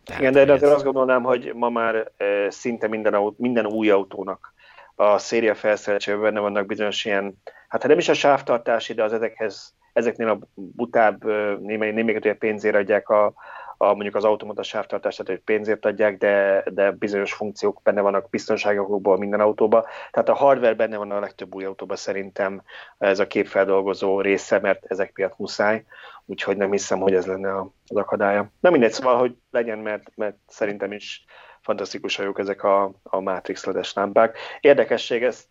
[0.06, 2.12] Tehát, Igen, de, de azért azt gondolnám, hogy ma már
[2.50, 4.54] szinte minden, autó, minden új autónak
[4.96, 9.76] a széria felszerelésében benne vannak bizonyos ilyen, hát nem is a sávtartási, de az ezekhez,
[9.94, 11.24] ezeknél a butább
[11.62, 13.34] némely, némelyik pénzért adják a,
[13.82, 19.18] a, mondjuk az automata tehát hogy pénzért adják, de, de bizonyos funkciók benne vannak biztonságokból
[19.18, 19.86] minden autóba.
[20.12, 22.62] Tehát a hardware benne van a legtöbb új autóban szerintem
[22.98, 25.84] ez a képfeldolgozó része, mert ezek miatt muszáj,
[26.26, 28.52] úgyhogy nem hiszem, hogy ez lenne az akadálya.
[28.60, 31.26] Nem mindegy, szóval, hogy legyen, mert, mert szerintem is
[31.62, 34.38] fantasztikus jók ezek a, a Matrix ledes lámpák.
[34.60, 35.46] Érdekesség, ezt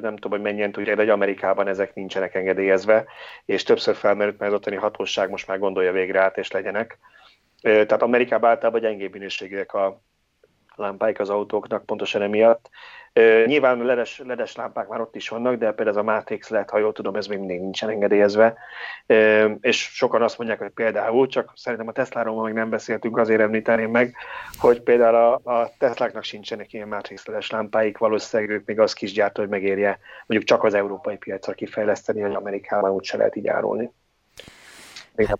[0.00, 3.04] nem tudom, hogy mennyien tudják, de Amerikában ezek nincsenek engedélyezve,
[3.44, 6.98] és többször felmerült, mert az ottani hatóság most már gondolja végre át, és legyenek.
[7.62, 10.00] Tehát Amerikában általában gyengébb minőségűek a
[10.78, 12.70] lámpáik az autóknak, pontosan emiatt.
[13.46, 16.78] Nyilván ledes, ledes lámpák már ott is vannak, de például ez a Matrix lehet, ha
[16.78, 18.54] jól tudom, ez még mindig nincsen engedélyezve.
[19.60, 23.90] És sokan azt mondják, hogy például, csak szerintem a Tesla-ról még nem beszéltünk, azért említeném
[23.90, 24.16] meg,
[24.58, 29.12] hogy például a, a Tesláknak sincsenek ilyen Matrix ledes lámpáik, valószínűleg ők még az kis
[29.12, 33.90] gyártó, hogy megérje mondjuk csak az európai piacra kifejleszteni, hogy Amerikában úgyse lehet így árulni.
[35.16, 35.38] Hát,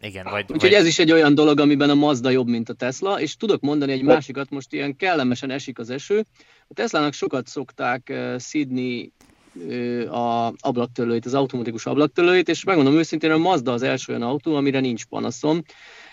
[0.00, 0.72] igen, vagy, Úgyhogy vagy...
[0.72, 3.92] ez is egy olyan dolog, amiben a Mazda jobb, mint a Tesla, és tudok mondani
[3.92, 6.24] egy másikat, most ilyen kellemesen esik az eső.
[6.68, 9.12] A Teslának sokat szokták uh, szidni
[9.54, 14.54] uh, a ablaktörlőit, az automatikus ablaktörlőit, és megmondom őszintén, a Mazda az első olyan autó,
[14.54, 15.62] amire nincs panaszom.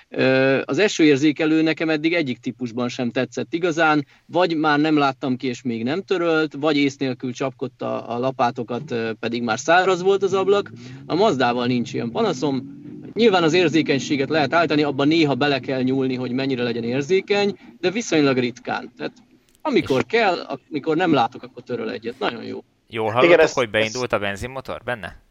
[0.09, 5.47] Uh, az esőérzékelő nekem eddig egyik típusban sem tetszett igazán, vagy már nem láttam ki,
[5.47, 10.33] és még nem törölt, vagy ész nélkül csapkodta a lapátokat, pedig már száraz volt az
[10.33, 10.71] ablak.
[11.05, 12.82] A Mazdával nincs ilyen panaszom,
[13.13, 17.89] Nyilván az érzékenységet lehet állítani, abban néha bele kell nyúlni, hogy mennyire legyen érzékeny, de
[17.89, 18.91] viszonylag ritkán.
[18.97, 19.13] Tehát
[19.61, 22.19] amikor kell, amikor nem látok, akkor töröl egyet.
[22.19, 22.63] Nagyon jó.
[22.87, 25.21] Jól hallottuk, Igen, ezt, hogy beindult a benzinmotor benne?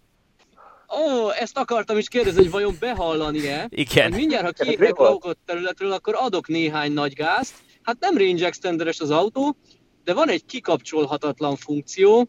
[0.88, 3.66] Ó, ezt akartam is kérdezni, hogy vajon behallani-e?
[3.68, 4.10] Igen.
[4.10, 7.54] Hogy mindjárt, ha kiégek a területről, akkor adok néhány nagy gázt.
[7.82, 9.56] Hát nem range extenderes az autó,
[10.04, 12.28] de van egy kikapcsolhatatlan funkció,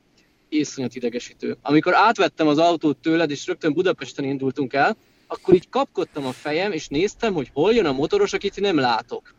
[0.50, 1.58] iszonyat idegesítő.
[1.62, 4.96] Amikor átvettem az autót tőled, és rögtön Budapesten indultunk el,
[5.34, 9.36] akkor így kapkodtam a fejem, és néztem, hogy hol jön a motoros, akit nem látok.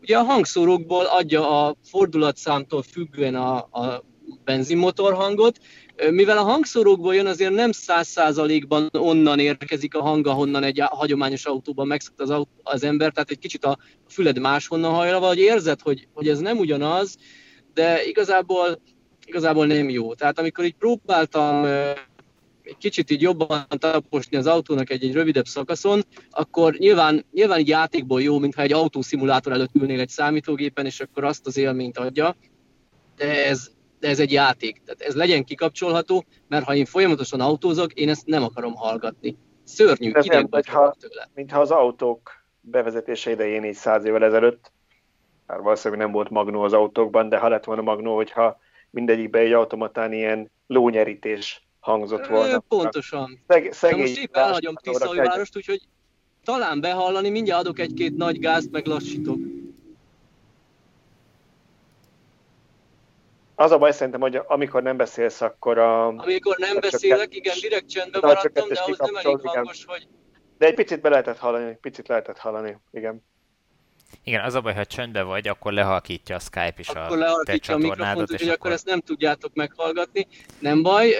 [0.00, 4.04] Ugye a hangszórókból adja a fordulatszámtól függően a, a
[4.44, 5.58] benzinmotor hangot,
[6.10, 11.44] mivel a hangszórókból jön, azért nem száz százalékban onnan érkezik a hang, ahonnan egy hagyományos
[11.44, 13.78] autóban megszokta az, autó, az ember, tehát egy kicsit a
[14.08, 17.16] füled máshonnan hajra, vagy érzed, hogy, hogy ez nem ugyanaz,
[17.74, 18.80] de igazából,
[19.26, 20.14] igazából nem jó.
[20.14, 21.66] Tehát amikor így próbáltam
[22.62, 27.68] egy kicsit így jobban taposni az autónak egy, egy rövidebb szakaszon, akkor nyilván, nyilván egy
[27.68, 32.36] játékból jó, mintha egy autószimulátor előtt ülnél egy számítógépen, és akkor azt az élményt adja,
[33.16, 34.82] de ez, de ez egy játék.
[34.84, 39.36] Tehát ez legyen kikapcsolható, mert ha én folyamatosan autózok, én ezt nem akarom hallgatni.
[39.64, 41.28] Szörnyű, ez ideg mintha, tőle.
[41.34, 44.72] Mintha az autók bevezetése idején így száz évvel ezelőtt,
[45.46, 48.58] már valószínűleg nem volt magnó az autókban, de ha lett volna magnó, hogyha
[48.90, 52.58] mindegyikbe egy automatán ilyen lónyerítés hangzott volna.
[52.58, 53.42] Pontosan.
[53.48, 55.80] Szeg, szegény most épp elhagyom Tiszaújvárost, úgyhogy
[56.44, 59.38] talán behallani, mindjárt adok egy-két nagy gázt, meg lassítok.
[63.54, 66.06] Az a baj szerintem, hogy amikor nem beszélsz, akkor a...
[66.06, 70.08] Amikor nem beszélek, igen, direkt csendben maradtam, de ahhoz nem elég hangos, hogy...
[70.58, 73.24] De egy picit be lehetett hallani, egy picit lehetett hallani, igen.
[74.24, 77.74] Igen, az a baj, ha csöndbe vagy, akkor lehalkítja a Skype is akkor a lehalkítja
[77.74, 78.52] a mikrofont, úgyhogy akkor...
[78.52, 80.26] akkor ezt nem tudjátok meghallgatni.
[80.58, 81.14] Nem baj,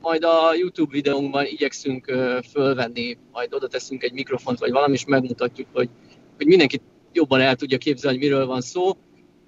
[0.00, 2.04] majd a YouTube videónkban igyekszünk
[2.52, 5.88] fölvenni, majd oda teszünk egy mikrofont, vagy valami, és megmutatjuk, hogy,
[6.36, 6.80] hogy mindenki
[7.12, 8.96] jobban el tudja képzelni, hogy miről van szó.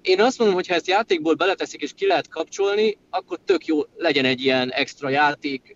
[0.01, 3.79] Én azt mondom, hogy ha ezt játékból beleteszik és ki lehet kapcsolni, akkor tök jó
[3.95, 5.75] legyen egy ilyen extra játék,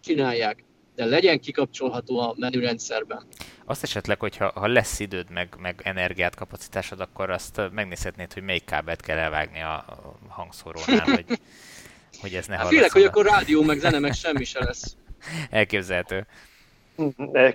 [0.00, 0.64] csinálják,
[0.94, 3.22] de legyen kikapcsolható a menürendszerben.
[3.64, 8.64] Azt esetleg, hogyha ha lesz időd, meg, meg energiát, kapacitásod, akkor azt megnézhetnéd, hogy melyik
[8.64, 9.84] kábelt kell elvágni a
[10.28, 11.24] hangszórónál, hogy,
[12.20, 14.96] hogy ez ne hát Félek, hogy akkor rádió, meg zene, meg semmi se lesz.
[15.50, 16.26] Elképzelhető.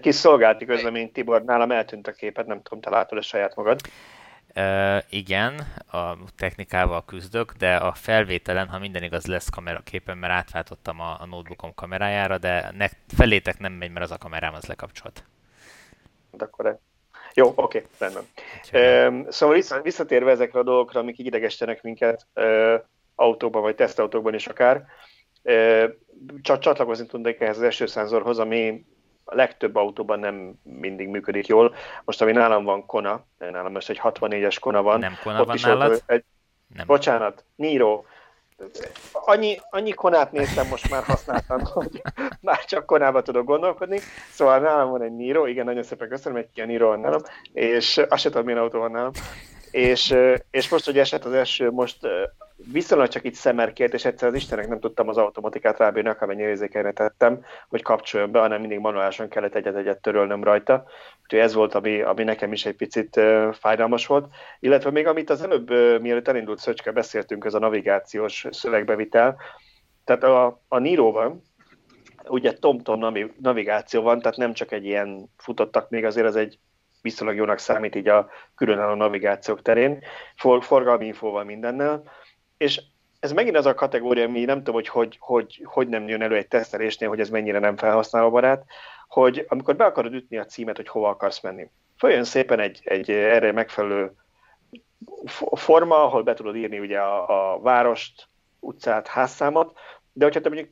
[0.01, 3.81] Kis szolgálti közlemény, Tibor, nálam eltűnt a képet, nem tudom, te látod a saját magad.
[4.55, 5.59] Uh, igen,
[5.91, 11.25] a technikával küzdök, de a felvételen, ha minden igaz, lesz kameraképen, mert átváltottam a, a
[11.25, 15.23] notebookom kamerájára, de ne, felétek nem megy, mert az a kamerám az lekapcsolt.
[16.31, 16.79] De akkor
[17.33, 18.23] jó, oké, rendben.
[18.73, 22.81] Uh, szóval visszatérve ezekre a dolgokra, amik idegesítenek minket uh,
[23.15, 24.85] autóban, vagy tesztautókban is akár,
[26.41, 28.85] csak csatlakozni tudnék ehhez az esőszenzorhoz, ami
[29.29, 31.75] a legtöbb autóban nem mindig működik jól.
[32.05, 34.99] Most, ami nálam van Kona, nálam most egy 64-es Kona van.
[34.99, 36.03] Nem Kona van nálad?
[36.05, 36.23] Egy,
[36.75, 36.85] nem.
[36.85, 38.03] Bocsánat, Niro.
[39.11, 42.01] Annyi, annyi konát néztem most már használtam, hogy
[42.41, 43.99] már csak konába tudok gondolkodni.
[44.31, 47.21] Szóval nálam van egy Niro, igen, nagyon szépen köszönöm, egy ilyen Niro van nálam,
[47.53, 49.11] és azt sem tudom, milyen autó van nálam.
[49.71, 50.15] És,
[50.51, 52.07] és most, hogy esett az eső, most
[52.71, 56.91] viszonylag csak itt szemerkért, és egyszer az Istenek nem tudtam az automatikát rábírni, akármennyi érzékenyre
[56.91, 60.85] tettem, hogy kapcsoljon be, hanem mindig manuálisan kellett egyet-egyet törölnöm rajta.
[61.23, 64.33] Úgyhogy ez volt, ami, ami nekem is egy picit uh, fájdalmas volt.
[64.59, 69.37] Illetve még amit az előbb, uh, mielőtt elindult Szöcske, beszéltünk, ez a navigációs szövegbevitel.
[70.03, 71.41] Tehát a, a Niro-ban,
[72.27, 76.59] ugye TomTom navigáció van, tehát nem csak egy ilyen futottak még, azért ez egy
[77.01, 79.99] viszonylag jónak számít így a különálló navigációk terén,
[80.35, 82.03] for, forgalmi infóval mindennel,
[82.59, 82.81] és
[83.19, 86.35] ez megint az a kategória, ami nem tudom, hogy hogy, hogy hogy nem jön elő
[86.35, 88.65] egy tesztelésnél, hogy ez mennyire nem felhasználóbarát,
[89.07, 93.11] hogy amikor be akarod ütni a címet, hogy hova akarsz menni, följön szépen egy, egy
[93.11, 94.11] erre megfelelő
[95.51, 98.27] forma, ahol be tudod írni ugye a, a várost,
[98.59, 99.77] utcát, házszámot,
[100.13, 100.69] de hogyha te mondjuk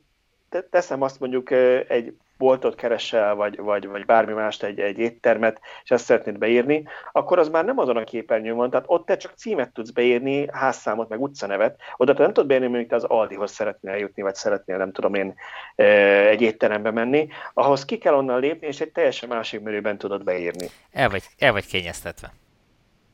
[0.70, 1.50] teszem azt mondjuk
[1.88, 6.84] egy boltot keresel, vagy, vagy, vagy bármi mást, egy, egy éttermet, és ezt szeretnéd beírni,
[7.12, 10.46] akkor az már nem azon a képernyőn van, tehát ott te csak címet tudsz beírni,
[10.52, 14.34] házszámot, meg utcanevet, oda te nem tudod beírni, mondjuk te az Aldihoz szeretnél eljutni, vagy
[14.34, 15.34] szeretnél, nem tudom én,
[15.74, 20.66] egy étterembe menni, ahhoz ki kell onnan lépni, és egy teljesen másik menüben tudod beírni.
[20.92, 22.32] El vagy, el vagy kényeztetve.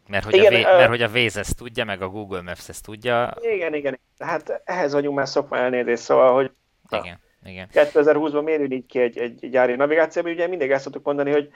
[0.09, 2.69] Mert hogy, igen, a, vé, mert hogy a Waze ezt tudja, meg a Google Maps
[2.69, 3.35] ezt tudja.
[3.41, 4.01] Igen, igen.
[4.19, 6.51] Hát ehhez vagyunk már szokva elnézést, szóval, hogy...
[6.91, 7.23] Igen.
[7.45, 7.69] Igen.
[7.73, 11.49] 2020-ban mérül így ki egy, egy gyári navigációban, ugye mindig ezt szoktuk mondani, hogy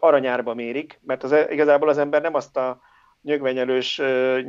[0.00, 2.80] aranyárba mérik, mert az, igazából az ember nem azt a
[3.22, 4.00] nyögvenyelős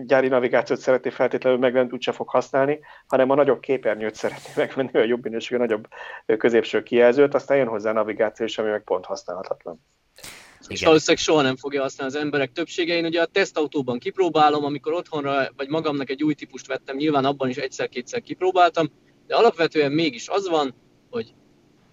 [0.06, 5.04] gyári navigációt szereti feltétlenül megvenni, úgyse fog használni, hanem a nagyobb képernyőt szereti megvenni, a
[5.04, 5.88] jobb minőségű, a nagyobb
[6.38, 9.86] középső kijelzőt, aztán jön hozzá a navigáció is, ami meg pont használhatatlan.
[10.60, 10.72] Igen.
[10.72, 12.96] És valószínűleg soha nem fogja használni az emberek többsége.
[12.96, 17.50] Én ugye a tesztautóban kipróbálom, amikor otthonra vagy magamnak egy új típust vettem, nyilván abban
[17.50, 18.88] is egyszer-kétszer kipróbáltam,
[19.30, 20.74] de alapvetően mégis az van,
[21.10, 21.34] hogy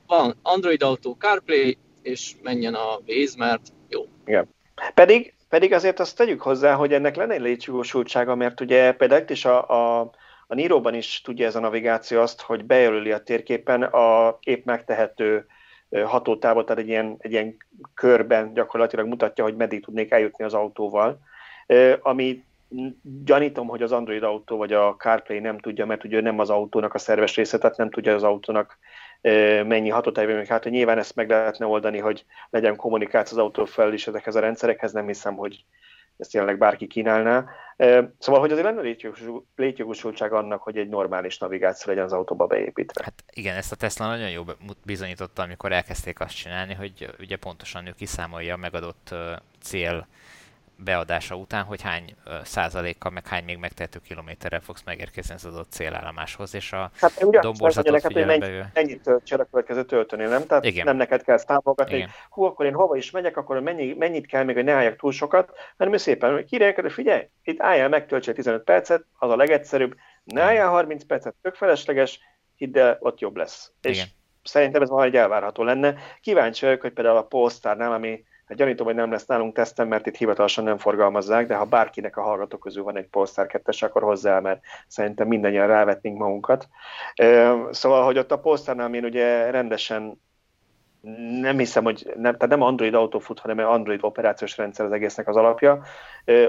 [0.06, 4.02] van Android Auto, CarPlay, és menjen a Waze, mert jó.
[4.26, 4.48] Igen.
[4.94, 9.44] Pedig, pedig azért azt tegyük hozzá, hogy ennek lenne egy létjogosultsága, mert ugye például is
[9.44, 10.00] a, a,
[10.46, 15.46] a Niro-ban is tudja ez a navigáció azt, hogy bejelöli a térképen a épp megtehető
[16.04, 17.56] hatótávot, tehát egy ilyen, egy ilyen
[17.94, 21.18] körben gyakorlatilag mutatja, hogy meddig tudnék eljutni az autóval,
[22.00, 22.44] ami
[23.24, 26.94] gyanítom, hogy az Android autó vagy a CarPlay nem tudja, mert ugye nem az autónak
[26.94, 28.78] a szerves része, tehát nem tudja az autónak
[29.66, 33.64] mennyi hatótájban még hát, hogy nyilván ezt meg lehetne oldani, hogy legyen kommunikáció az autó
[33.64, 35.64] fel is ezekhez a rendszerekhez, nem hiszem, hogy
[36.16, 37.44] ezt jelenleg bárki kínálná.
[38.18, 38.96] Szóval, hogy azért lenne
[39.56, 43.04] létjogosultság annak, hogy egy normális navigáció legyen az autóba beépítve.
[43.04, 44.42] Hát igen, ezt a Tesla nagyon jó
[44.84, 49.14] bizonyította, amikor elkezdték azt csinálni, hogy ugye pontosan ő kiszámolja a megadott
[49.60, 50.06] cél
[50.76, 56.54] beadása után, hogy hány százalékkal, meg hány még megtehető kilométerrel fogsz megérkezni az adott célállomáshoz,
[56.54, 60.46] és a hát, domborzatot neked, hogy mennyi, mennyit töltsél a következő töltőni, nem?
[60.46, 60.84] Tehát Igen.
[60.84, 64.44] nem neked kell számolgatni, hogy hú, akkor én hova is megyek, akkor mennyi, mennyit kell
[64.44, 68.06] még, hogy ne álljak túl sokat, hanem ő szépen kirejeked, hogy figyelj, itt álljál meg,
[68.06, 72.20] töltsél 15 percet, az a legegyszerűbb, ne álljál 30 percet, tök felesleges,
[72.56, 73.72] hidd el, ott jobb lesz.
[73.82, 73.94] Igen.
[73.94, 74.06] És
[74.42, 75.94] szerintem ez valahogy elvárható lenne.
[76.20, 80.06] Kíváncsi vagyok, hogy például a Polestarnál, ami Hát gyanítom, hogy nem lesz nálunk tesztem, mert
[80.06, 84.02] itt hivatalosan nem forgalmazzák, de ha bárkinek a hallgatók közül van egy Polestar 2 akkor
[84.02, 86.68] hozzá, mert szerintem mindannyian rávetnénk magunkat.
[87.70, 90.20] Szóval, hogy ott a Polestarnál én ugye rendesen
[91.40, 95.28] nem hiszem, hogy nem, tehát nem Android autó fut, hanem Android operációs rendszer az egésznek
[95.28, 95.82] az alapja.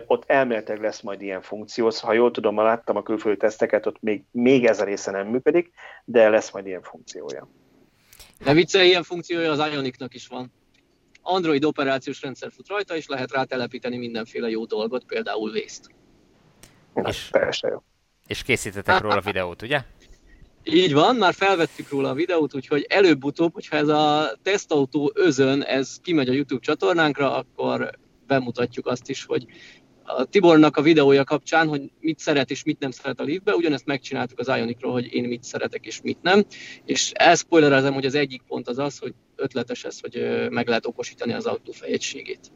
[0.06, 3.86] Ott elméletileg lesz majd ilyen funkció, szóval, ha jól tudom, ma láttam a külföldi teszteket,
[3.86, 5.72] ott még, még ez a része nem működik,
[6.06, 7.48] de lesz majd ilyen funkciója.
[8.44, 10.52] De vicce, ilyen funkciója az Ionicnak is van.
[11.30, 15.90] Android operációs rendszer fut rajta, és lehet rá telepíteni mindenféle jó dolgot, például vészt.
[16.94, 17.84] És, teljesen jó.
[18.28, 19.82] És készítettek róla videót, ugye?
[20.64, 25.98] Így van, már felvettük róla a videót, úgyhogy előbb-utóbb, hogyha ez a tesztautó özön, ez
[26.02, 27.92] kimegy a YouTube csatornánkra, akkor
[28.28, 29.46] bemutatjuk azt is, hogy
[30.10, 33.86] a Tibornak a videója kapcsán, hogy mit szeret és mit nem szeret a liftbe, ugyanezt
[33.86, 36.44] megcsináltuk az Ionicról, hogy én mit szeretek és mit nem,
[36.86, 41.34] és elszpoilerezem, hogy az egyik pont az az, hogy ötletes ez, hogy meg lehet okosítani
[41.34, 42.52] az autó fejegységét.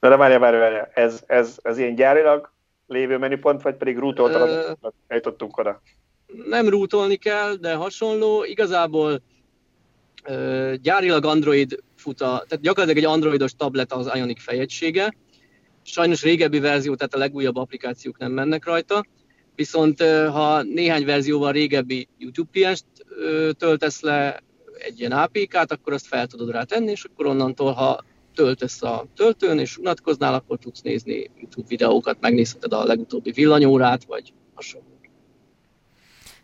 [0.00, 0.90] Na de várja, várja, várja.
[0.94, 2.52] Ez, ez, ez ilyen gyárilag
[2.86, 4.76] lévő menüpont, vagy pedig rútoltan
[5.06, 5.82] eljutottunk oda?
[6.48, 8.44] Nem rútolni kell, de hasonló.
[8.44, 9.22] Igazából
[10.82, 15.14] gyárilag Android fut a, tehát gyakorlatilag egy androidos tablet az Ionic fejegysége,
[15.86, 19.04] Sajnos régebbi verzió, tehát a legújabb applikációk nem mennek rajta,
[19.54, 22.84] viszont ha néhány verzióval régebbi YouTube klienst
[23.58, 24.42] töltesz le
[24.78, 29.06] egy ilyen APK-t, akkor azt fel tudod rá tenni, és akkor onnantól, ha töltesz a
[29.14, 34.86] töltőn, és unatkoznál, akkor tudsz nézni YouTube videókat, megnézheted a legutóbbi villanyórát, vagy hasonló.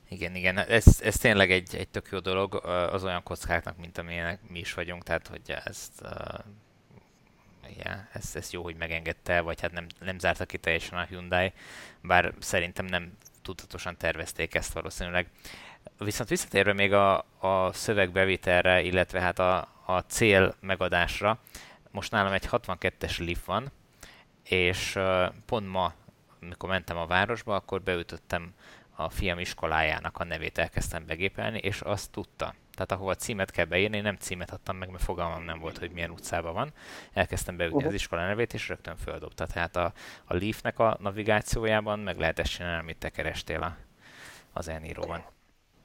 [0.08, 2.54] Igen, igen, ez, ez tényleg egy, egy tök jó dolog
[2.92, 6.02] az olyan kockáknak, mint amilyenek mi is vagyunk, tehát hogy ezt
[7.68, 11.52] igen, ez, ez jó, hogy megengedte, vagy hát nem, nem zárta ki teljesen a Hyundai,
[12.00, 15.26] bár szerintem nem tudatosan tervezték ezt valószínűleg.
[15.98, 21.38] Viszont visszatérve még a, a szövegbevitelre, illetve hát a, a cél megadásra,
[21.90, 23.72] most nálam egy 62-es Leaf van,
[24.42, 24.98] és
[25.46, 25.92] pont ma,
[26.40, 28.54] amikor mentem a városba, akkor beütöttem
[28.94, 32.54] a fiam iskolájának a nevét elkezdtem begépelni, és azt tudta.
[32.74, 35.90] Tehát ahova címet kell beírni, én nem címet adtam meg, mert fogalmam nem volt, hogy
[35.90, 36.72] milyen utcában van.
[37.12, 37.90] Elkezdtem beütni uh-huh.
[37.90, 39.46] az iskola nevét, és rögtön földobta.
[39.46, 39.92] Tehát a,
[40.24, 43.76] a Leaf-nek a navigációjában meg lehet ezt csinálni, amit te kerestél a,
[44.52, 45.24] az elníróban.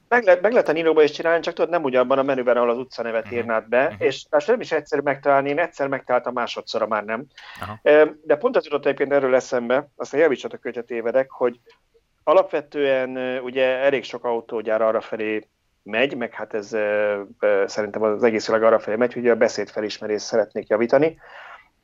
[0.08, 2.70] Meg, lehet, meg lehet a Nino-ba is csinálni, csak tudod, nem ugyanabban a menüben, ahol
[2.70, 3.38] az utcanevet uh-huh.
[3.38, 4.02] írnád be, uh-huh.
[4.02, 7.26] és azt nem is egyszer megtalálni, én egyszer megtaláltam, másodszorra már nem.
[7.62, 8.10] Uh-huh.
[8.24, 11.60] De pont az jutott egyébként erről eszembe, aztán javítsatok, hogyha tévedek, hogy
[12.24, 15.48] alapvetően ugye elég sok autógyár arra felé
[15.88, 16.68] megy, meg hát ez
[17.66, 21.20] szerintem az egész világ arra felé megy, hogy a beszédfelismerést szeretnék javítani,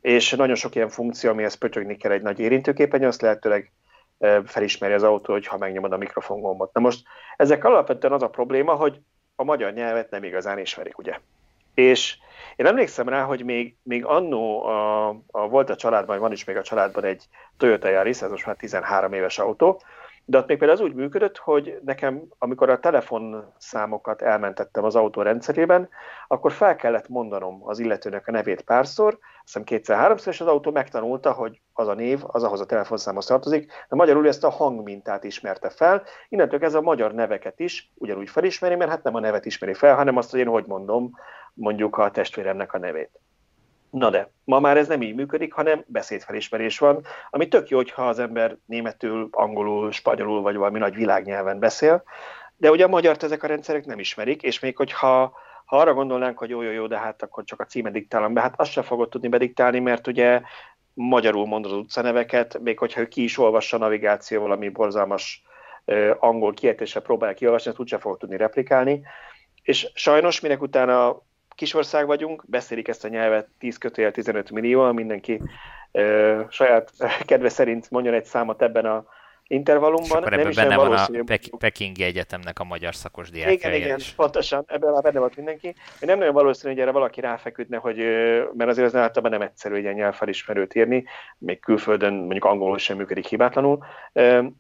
[0.02, 3.72] és nagyon sok ilyen funkció, amihez pötyögni kell egy nagy érintőképernyő, azt lehetőleg
[4.46, 6.74] felismeri az autó, hogy ha megnyomod a mikrofon gombot.
[6.74, 7.04] Na most
[7.38, 9.00] ezek alapvetően az a probléma, hogy
[9.36, 11.20] a magyar nyelvet nem igazán ismerik, ugye?
[11.74, 12.18] És
[12.56, 16.58] én emlékszem rá, hogy még, még annó a, a, volt a családban, van is még
[16.58, 17.24] a családban egy
[17.58, 19.82] Toyota Yaris, ez most már 13 éves autó,
[20.26, 25.22] de ott még például az úgy működött, hogy nekem, amikor a telefonszámokat elmentettem az autó
[25.22, 25.90] rendszerében,
[26.28, 31.32] akkor fel kellett mondanom az illetőnek a nevét párszor, hiszem kétszer-háromszor, és az autó megtanulta,
[31.32, 35.70] hogy az a név, az ahhoz a telefonszámhoz tartozik, de magyarul ezt a hangmintát ismerte
[35.70, 36.04] fel.
[36.30, 39.96] Innentől ez a magyar neveket is ugyanúgy felismeri, mert hát nem a nevet ismeri fel,
[39.96, 41.12] hanem azt, hogy én hogy mondom
[41.54, 43.23] mondjuk a testvéremnek a nevét.
[43.94, 48.08] Na de, ma már ez nem így működik, hanem beszédfelismerés van, ami tök jó, hogyha
[48.08, 52.04] az ember németül, angolul, spanyolul vagy valami nagy világnyelven beszél,
[52.58, 55.34] de ugye a magyart ezek a rendszerek nem ismerik, és még hogyha
[55.66, 58.42] ha arra gondolnánk, hogy jó, jó, jó, de hát akkor csak a címet diktálom be,
[58.42, 60.42] hát azt sem fogod tudni bediktálni, mert ugye
[60.94, 65.44] magyarul mondod az utcaneveket, még hogyha ő ki is olvassa a navigáció valami borzalmas
[65.86, 69.02] uh, angol kiejtéssel próbálja kiolvasni, azt úgysem fogod tudni replikálni.
[69.62, 71.22] És sajnos minek utána
[71.56, 75.42] kisország vagyunk, beszélik ezt a nyelvet 10 kötőjel 15 millió, mindenki
[75.92, 76.92] ö, saját
[77.26, 79.06] kedve szerint mondjon egy számot ebben a
[79.48, 80.24] intervallumban.
[80.30, 83.54] Nem is benne van a Pek- Pekingi Egyetemnek a magyar szakos diákja.
[83.54, 84.12] Igen, igen, is.
[84.12, 85.76] pontosan, ebben már benne volt mindenki.
[86.00, 87.98] Nem nagyon valószínű, hogy erre valaki ráfeküdne, hogy,
[88.54, 91.04] mert azért az általában nem egyszerű egy ilyen nyelvfelismerőt írni,
[91.38, 93.86] még külföldön mondjuk angolul sem működik hibátlanul.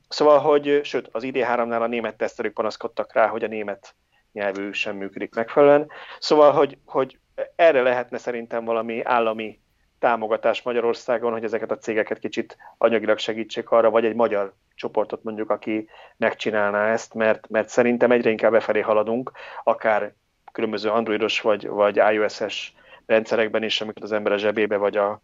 [0.08, 3.96] Szóval, hogy sőt, az ID3-nál a német tesztelők panaszkodtak rá, hogy a német
[4.34, 5.90] nyelvű sem működik megfelelően.
[6.20, 7.18] Szóval, hogy, hogy
[7.56, 9.60] erre lehetne szerintem valami állami
[10.00, 15.50] támogatás Magyarországon, hogy ezeket a cégeket kicsit anyagilag segítsék arra, vagy egy magyar csoportot mondjuk,
[15.50, 19.32] aki megcsinálná ezt, mert, mert szerintem egyre inkább befelé haladunk,
[19.64, 20.14] akár
[20.52, 22.74] különböző androidos vagy, vagy iOS-es
[23.06, 25.22] rendszerekben is, amikor az ember a zsebébe vagy a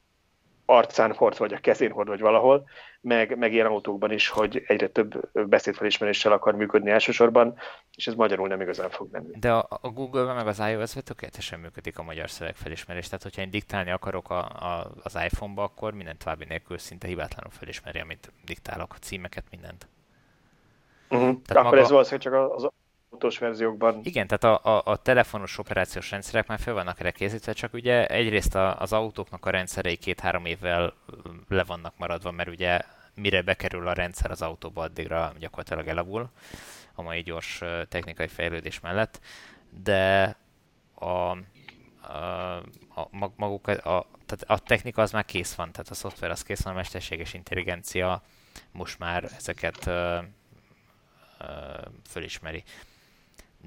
[0.70, 2.70] arcán hord, vagy a kezén hord, vagy valahol,
[3.02, 7.56] meg, meg ilyen autókban is, hogy egyre több beszédfelismeréssel akar működni elsősorban,
[7.96, 9.40] és ez magyarul nem igazán fog menni.
[9.40, 13.50] De a, a Google-ben meg az iOS-ben tökéletesen működik a magyar szövegfelismerés, tehát hogyha én
[13.50, 18.94] diktálni akarok a, a, az iPhone-ba, akkor minden további nélkül szinte hibátlanul felismeri, amit diktálok,
[18.94, 19.88] a címeket, mindent.
[21.10, 21.42] Uh-huh.
[21.46, 21.78] Tehát akkor maga...
[21.78, 22.70] ez valószínűleg csak az
[23.10, 24.00] autós verziókban.
[24.04, 28.08] Igen, tehát a, a, a telefonos operációs rendszerek már fel vannak erre készítve, csak ugye
[28.08, 30.94] egyrészt a, az autóknak a rendszerei két-három évvel
[31.48, 32.82] le vannak maradva, mert ugye
[33.16, 36.30] mire bekerül a rendszer az autóba, addigra gyakorlatilag elavul
[36.94, 39.20] a mai gyors technikai fejlődés mellett,
[39.84, 40.36] de
[40.94, 41.38] a, a,
[42.96, 46.62] a, maguk, a, tehát a technika az már kész van, tehát a szoftver az kész
[46.62, 48.22] van, a mesterséges intelligencia
[48.72, 50.18] most már ezeket ö,
[51.40, 51.46] ö,
[52.10, 52.64] fölismeri.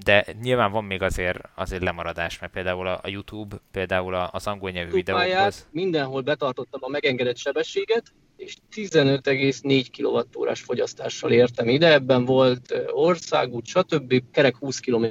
[0.03, 4.91] De nyilván van még azért, azért lemaradás, mert például a, YouTube, például az angol nyelvű
[4.91, 5.67] videókhoz...
[5.71, 14.23] Mindenhol betartottam a megengedett sebességet, és 15,4 kWh fogyasztással értem ide, ebben volt országút, stb.
[14.31, 15.05] kerek 20 km.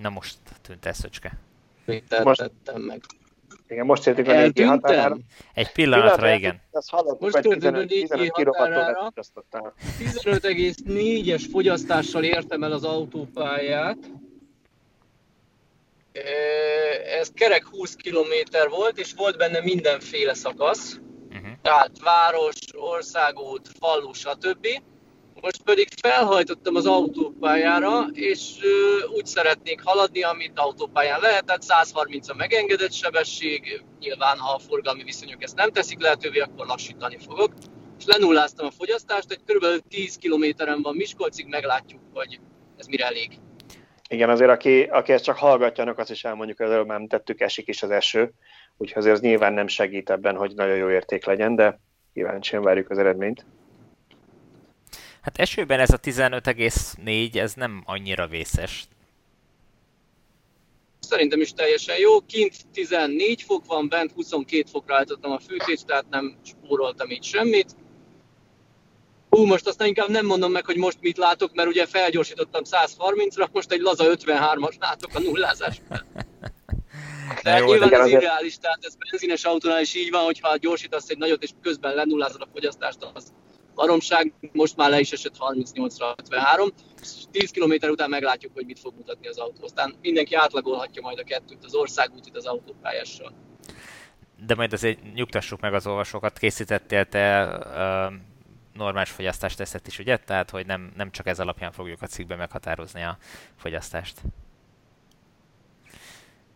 [0.00, 1.38] Na most tűnt ez szöcske.
[2.22, 3.02] Most tettem meg.
[3.70, 5.16] Igen, most értük a négy határára.
[5.54, 6.60] Egy pillanatra, igen.
[7.18, 9.12] most történt a négy határára.
[9.98, 13.98] 15,4-es fogyasztással értem el az autópályát.
[17.20, 21.00] Ez kerek 20 km volt, és volt benne mindenféle szakasz.
[21.28, 21.48] Uh-huh.
[21.62, 24.66] Tehát város, országút, falu, stb.
[25.40, 28.56] Most pedig felhajtottam az autópályára, és
[29.16, 35.02] úgy szeretnék haladni, amit autópályán lehet, tehát 130 a megengedett sebesség, nyilván ha a forgalmi
[35.02, 37.52] viszonyok ezt nem teszik lehetővé, akkor lassítani fogok.
[37.98, 39.88] És lenulláztam a fogyasztást, egy kb.
[39.88, 42.40] 10 kilométeren van Miskolcig, meglátjuk, hogy
[42.76, 43.30] ez mire elég.
[44.08, 47.40] Igen, azért aki, aki ezt csak hallgatja, annak azt is elmondjuk, hogy előbb már tettük,
[47.40, 48.32] esik is az eső,
[48.76, 51.80] úgyhogy azért az nyilván nem segít ebben, hogy nagyon jó érték legyen, de
[52.14, 53.44] kíváncsian várjuk az eredményt.
[55.20, 58.88] Hát esőben ez a 15,4, ez nem annyira vészes.
[61.00, 62.20] Szerintem is teljesen jó.
[62.20, 67.76] Kint 14 fok van, bent 22 fokra állítottam a fűtést, tehát nem spóroltam így semmit.
[69.30, 73.50] Hú, most azt inkább nem mondom meg, hogy most mit látok, mert ugye felgyorsítottam 130-ra,
[73.52, 76.06] most egy laza 53-as látok a nullázásban.
[77.42, 78.22] De jó, nyilván ez azért...
[78.22, 82.40] irreális, tehát ez benzines autónál is így van, hogyha gyorsítasz egy nagyot és közben lenullázod
[82.40, 83.32] a fogyasztást, az
[83.74, 86.68] baromság, most már le is esett 38-ra 53,
[87.30, 89.64] 10 km után meglátjuk, hogy mit fog mutatni az autó.
[89.64, 93.32] Aztán mindenki átlagolhatja majd a kettőt, az országútit az autópályással.
[94.46, 98.14] De majd azért nyugtassuk meg az olvasókat, készítettél te uh,
[98.72, 100.16] normális fogyasztást tesztet is, ugye?
[100.16, 103.18] Tehát, hogy nem, nem csak ez alapján fogjuk a cikkben meghatározni a
[103.56, 104.20] fogyasztást.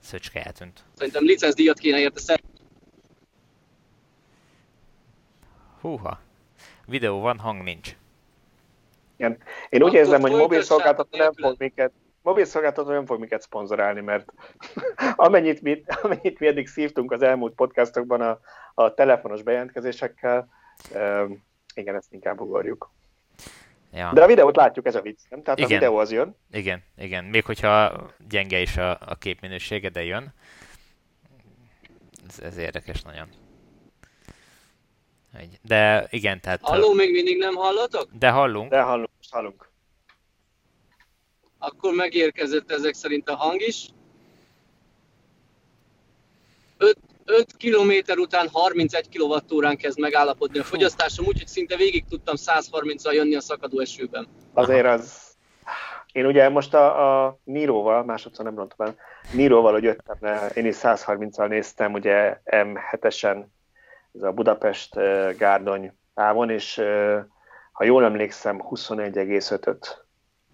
[0.01, 0.85] Szöcske eltűnt.
[0.95, 2.49] Szerintem licencdíjat kéne érte szerint.
[5.81, 6.21] Húha.
[6.87, 7.97] Videó van, hang nincs.
[9.17, 9.39] Igen.
[9.69, 14.01] Én úgy érzem, hogy mobil szolgáltató nem fog minket, mobil szolgáltató nem fog minket szponzorálni,
[14.01, 14.33] mert
[15.17, 18.41] amennyit mi, amennyit mi eddig szívtunk az elmúlt podcastokban a,
[18.75, 20.49] a telefonos bejelentkezésekkel,
[20.95, 22.91] um, igen, ezt inkább ugorjuk.
[23.93, 24.11] Ja.
[24.13, 25.43] De a videót látjuk, ez a vicc, nem?
[25.43, 25.71] Tehát igen.
[25.71, 26.37] a videó az jön.
[26.51, 27.25] Igen, igen.
[27.25, 30.35] Még hogyha gyenge is a, a képminősége, de jön.
[32.29, 33.29] Ez, ez érdekes nagyon.
[35.63, 36.61] De igen, tehát...
[36.63, 38.09] Halló, még mindig nem hallatok?
[38.19, 38.71] De hallunk.
[38.71, 39.69] De hallunk, hallunk.
[41.59, 43.89] Akkor megérkezett ezek szerint a hang is.
[46.79, 53.13] 5, 5 km után 31 kWh kezd megállapodni a fogyasztásom, úgyhogy szinte végig tudtam 130-al
[53.13, 54.27] jönni a szakadó esőben.
[54.53, 55.33] Azért az...
[56.13, 58.97] Én ugye most a, a Niroval, másodszor nem rontom el,
[59.33, 63.45] Niroval, hogy jöttem, én is 130-al néztem, ugye M7-esen
[64.15, 64.95] ez a Budapest
[65.37, 66.83] Gárdony távon, és
[67.73, 70.05] ha jól emlékszem, 21,5-öt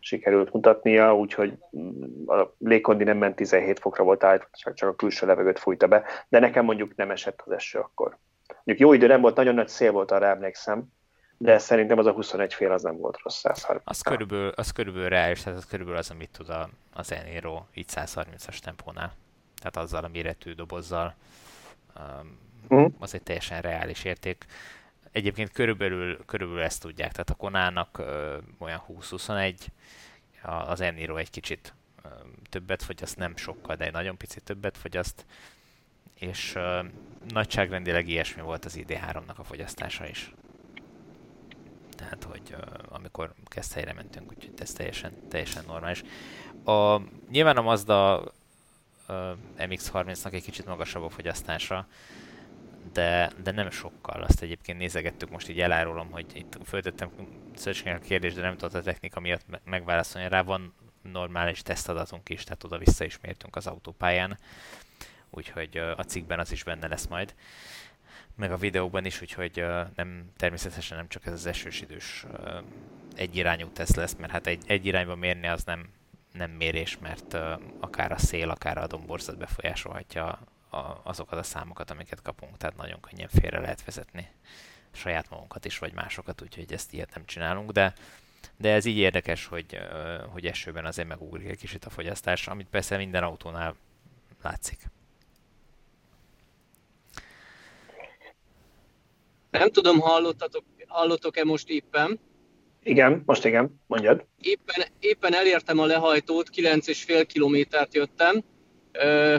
[0.01, 5.27] sikerült mutatnia, úgyhogy mm, a légkondi nem ment 17 fokra volt állítva, csak, a külső
[5.27, 8.19] levegőt fújta be, de nekem mondjuk nem esett az eső akkor.
[8.47, 10.85] Mondjuk jó idő nem volt, nagyon nagy szél volt, arra emlékszem,
[11.39, 13.83] de szerintem az a 21 fél az nem volt rossz 130.
[13.87, 17.89] Az körülbelül, az körülbelül reális, tehát az körülbelül az, amit tud a, az Eniro így
[17.95, 19.13] 130-as tempónál.
[19.57, 21.15] Tehát azzal a méretű dobozzal.
[22.69, 22.93] Uh-huh.
[22.99, 24.45] az egy teljesen reális érték.
[25.13, 29.55] Egyébként körülbelül, körülbelül ezt tudják, tehát a Konának ö, olyan 20-21,
[30.43, 31.75] az Eniro egy kicsit
[32.51, 35.27] többet fogyaszt, nem sokkal, de egy nagyon picit többet fogyaszt,
[36.15, 36.81] és ö,
[37.29, 40.35] nagyságrendileg ilyesmi volt az ID3-nak a fogyasztása is.
[41.97, 42.57] Tehát, hogy ö,
[42.89, 46.03] amikor kezd helyre mentünk, úgyhogy ez teljesen, teljesen normális.
[46.65, 47.01] A,
[47.31, 48.25] nyilván a Mazda
[49.59, 51.87] MX-30-nak egy kicsit magasabb a fogyasztása,
[52.93, 54.23] de, de nem sokkal.
[54.23, 57.11] Azt egyébként nézegettük, most így elárulom, hogy itt föltettem
[57.55, 60.43] Szöcskének a kérdést, de nem tudott a technika miatt megválaszolni rá.
[60.43, 64.39] Van normális tesztadatunk is, tehát oda-vissza is mértünk az autópályán,
[65.31, 67.35] úgyhogy a cikkben az is benne lesz majd
[68.41, 69.65] meg a videóban is, úgyhogy
[69.95, 72.27] nem, természetesen nem csak ez az esős idős
[73.17, 75.89] egyirányú teszt lesz, mert hát egy, egy irányba mérni az nem,
[76.33, 77.37] nem mérés, mert
[77.81, 80.39] akár a szél, akár a domborzat befolyásolhatja
[80.71, 84.29] a, azokat a számokat, amiket kapunk, tehát nagyon könnyen félre lehet vezetni
[84.93, 87.95] saját magunkat is, vagy másokat, úgyhogy ezt ilyet nem csinálunk, de,
[88.59, 89.79] de ez így érdekes, hogy,
[90.33, 93.75] hogy esőben azért megugrik egy kicsit a fogyasztás, amit persze minden autónál
[94.43, 94.79] látszik.
[99.51, 102.21] Nem tudom, hallottatok, hallottok-e most éppen?
[102.83, 104.27] Igen, most igen, mondjad.
[104.41, 108.43] Éppen, éppen elértem a lehajtót, 9,5 kilométert jöttem,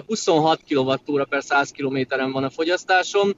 [0.07, 3.31] 26 kWh per 100 kilométeren van a fogyasztásom,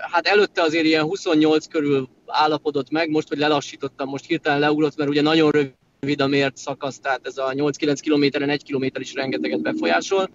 [0.00, 5.10] hát előtte azért ilyen 28 körül állapodott meg, most, hogy lelassítottam, most hirtelen leugrott, mert
[5.10, 9.62] ugye nagyon rövid a mért szakasz, tehát ez a 8-9 kilométeren 1 kilométer is rengeteget
[9.62, 10.30] befolyásol.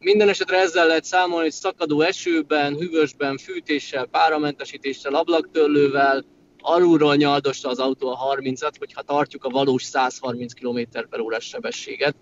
[0.00, 6.24] Minden esetre ezzel lehet számolni, hogy szakadó esőben, hűvösben, fűtéssel, páramentesítéssel, ablaktörlővel,
[6.58, 12.16] alulról nyaldosta az autó a 30-at, hogyha tartjuk a valós 130 km per órás sebességet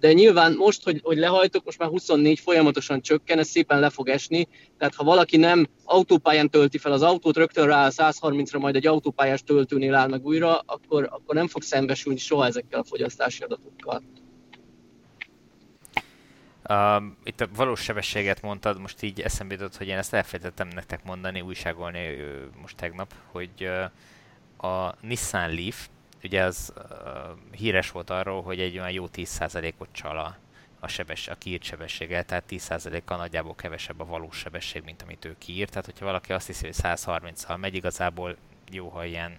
[0.00, 4.08] de nyilván most, hogy, hogy lehajtok, most már 24 folyamatosan csökken, ez szépen le fog
[4.08, 8.86] esni, tehát ha valaki nem autópályán tölti fel az autót, rögtön rá 130-ra, majd egy
[8.86, 14.02] autópályás töltőnél áll meg újra, akkor, akkor nem fog szembesülni soha ezekkel a fogyasztási adatokkal.
[16.68, 21.04] Uh, itt a valós sebességet mondtad, most így eszembe jutott, hogy én ezt elfelejtettem nektek
[21.04, 22.16] mondani, újságolni
[22.60, 23.68] most tegnap, hogy
[24.58, 25.88] a Nissan Leaf,
[26.26, 26.82] ugye az uh,
[27.50, 30.36] híres volt arról, hogy egy olyan jó 10%-ot csal a,
[30.80, 35.36] a, sebess, a kiírt sebességgel, tehát 10%-kal nagyjából kevesebb a valós sebesség, mint amit ő
[35.38, 35.70] kiírt.
[35.70, 38.36] Tehát, hogyha valaki azt hiszi, hogy 130-al megy, igazából
[38.70, 39.38] jó, ha ilyen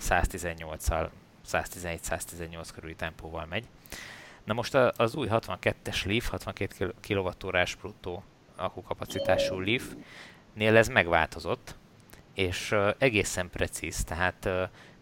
[0.00, 1.08] 118-al,
[1.48, 3.64] 111-118 körüli tempóval megy.
[4.44, 8.22] Na most az új 62-es Leaf, 62 kWh-s bruttó
[8.56, 9.84] akkukapacitású Leaf,
[10.54, 11.74] nél ez megváltozott,
[12.34, 14.48] és egészen precíz, tehát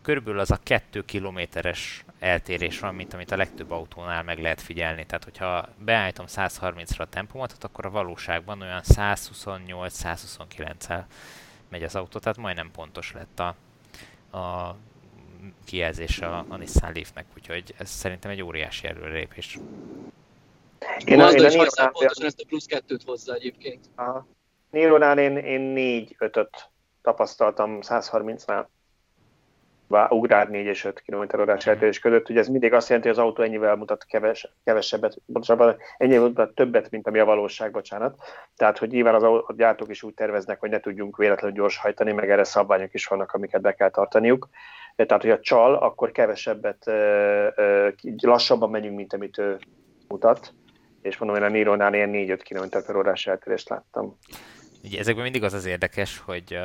[0.03, 5.07] körülbelül az a 2 kilométeres eltérés van, mint amit a legtöbb autónál meg lehet figyelni.
[5.07, 11.05] Tehát, hogyha beállítom 130-ra a tempomatot, akkor a valóságban olyan 128-129-el
[11.69, 13.55] megy az autó, tehát majdnem pontos lett a,
[14.39, 14.77] a
[15.65, 19.59] kijelzés a, a Nissan Leaf-nek, úgyhogy ez szerintem egy óriási előrelépés.
[21.05, 23.89] Én, Mazda is pontosan ezt a plusz kettőt hozza egyébként.
[24.71, 25.75] Nilonál én, én
[26.19, 26.71] 4-5-öt
[27.03, 28.67] tapasztaltam 130-nál
[30.09, 32.29] ugrál 4 és 5 km órás eltérés között.
[32.31, 36.55] Ugye ez mindig azt jelenti, hogy az autó ennyivel mutat keves, kevesebbet, pontosabban ennyivel mutat
[36.55, 38.19] többet, mint ami a valóság, bocsánat.
[38.57, 42.13] Tehát, hogy nyilván az a gyártók is úgy terveznek, hogy ne tudjunk véletlenül gyors hajtani,
[42.13, 44.49] meg erre szabványok is vannak, amiket be kell tartaniuk.
[44.97, 46.91] Tehát, hogy a csal, akkor kevesebbet,
[48.21, 49.59] lassabban megyünk, mint amit ő
[50.09, 50.55] mutat.
[51.03, 54.19] És mondom, én a Nironál ilyen 4-5 km per órás eltérést láttam.
[54.85, 56.59] Ugye ezekben mindig az az érdekes, hogy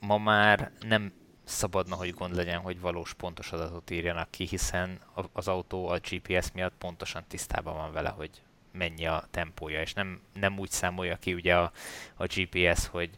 [0.00, 1.12] ma már nem
[1.46, 5.00] szabadna, hogy gond legyen, hogy valós pontos adatot írjanak ki, hiszen
[5.32, 8.30] az autó a GPS miatt pontosan tisztában van vele, hogy
[8.72, 11.72] mennyi a tempója, és nem, nem úgy számolja ki ugye a,
[12.14, 13.10] a GPS, hogy,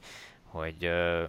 [0.42, 1.24] hogy ö,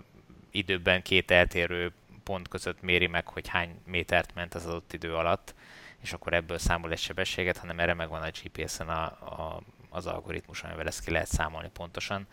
[0.51, 1.93] időben két eltérő
[2.23, 5.55] pont között méri meg, hogy hány métert ment az adott idő alatt,
[6.01, 10.63] és akkor ebből számol egy sebességet, hanem erre megvan a GPS-en a, a, az algoritmus,
[10.63, 12.27] amivel ezt ki lehet számolni pontosan.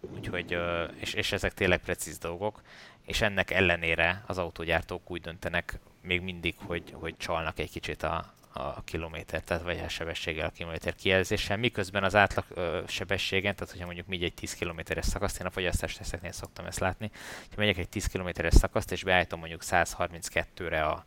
[0.00, 0.58] Úgyhogy,
[0.96, 2.62] és, és ezek tényleg precíz dolgok,
[3.06, 8.32] és ennek ellenére az autógyártók úgy döntenek még mindig, hogy, hogy csalnak egy kicsit a,
[8.52, 13.70] a kilométer, tehát vagy a sebességgel a kilométer kijelzéssel, miközben az átlag ö, sebességen, tehát
[13.70, 17.10] hogyha mondjuk még egy 10 kilométeres szakaszt, én a fogyasztás teszeknél szoktam ezt látni,
[17.50, 21.04] ha megyek egy 10 kilométeres szakaszt, és beállítom mondjuk 132-re a,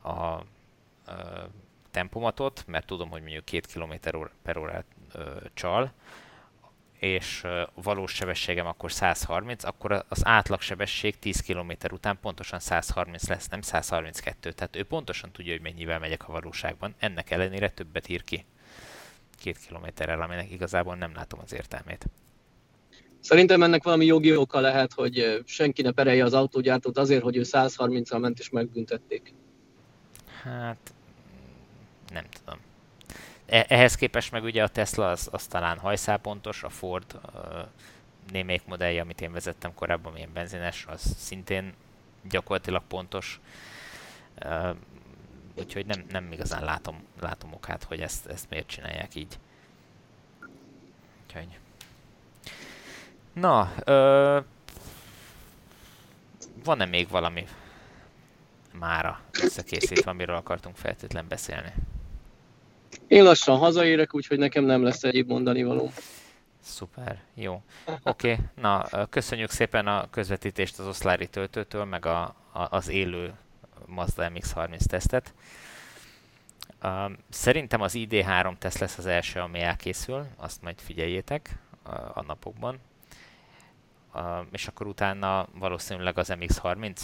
[0.00, 0.44] a, a
[1.90, 3.92] tempomatot, mert tudom, hogy mondjuk 2 km
[4.42, 4.84] per órát
[5.54, 5.92] csal,
[6.98, 13.60] és valós sebességem akkor 130, akkor az átlagsebesség 10 km után pontosan 130 lesz, nem
[13.60, 14.52] 132.
[14.52, 16.94] Tehát ő pontosan tudja, hogy mennyivel megyek a valóságban.
[16.98, 18.44] Ennek ellenére többet ír ki
[19.38, 22.06] két kilométerrel, aminek igazából nem látom az értelmét.
[23.20, 27.42] Szerintem ennek valami jogi oka lehet, hogy senki ne perelje az autógyártót azért, hogy ő
[27.44, 29.34] 130-al ment és megbüntették.
[30.42, 30.94] Hát
[32.12, 32.60] nem tudom.
[33.48, 37.20] E-, ehhez képest meg ugye a Tesla az, az talán hajszálpontos, a Ford
[38.30, 41.74] némelyik modellje, amit én vezettem korábban, ilyen benzines, az szintén
[42.22, 43.40] gyakorlatilag pontos.
[45.54, 49.38] Úgyhogy nem, nem igazán látom, látom okát, hogy ezt, ezt miért csinálják így.
[51.26, 51.58] Úgyhogy.
[53.32, 54.44] Na, uh,
[56.64, 57.46] van-e még valami
[58.72, 61.72] mára összekészítve, amiről akartunk feltétlen beszélni?
[63.08, 65.92] Én lassan hazaérek, úgyhogy nekem nem lesz egyéb mondani való.
[66.60, 67.62] Szuper, jó.
[68.02, 68.44] Oké, okay.
[68.54, 72.22] na köszönjük szépen a közvetítést az oszlári töltőtől, meg a,
[72.52, 73.34] a, az élő
[73.86, 75.34] Mazda MX-30 tesztet.
[76.82, 82.24] Uh, szerintem az ID3 teszt lesz az első, ami elkészül, azt majd figyeljétek a, a
[82.26, 82.78] napokban.
[84.14, 84.22] Uh,
[84.52, 87.00] és akkor utána valószínűleg az MX-30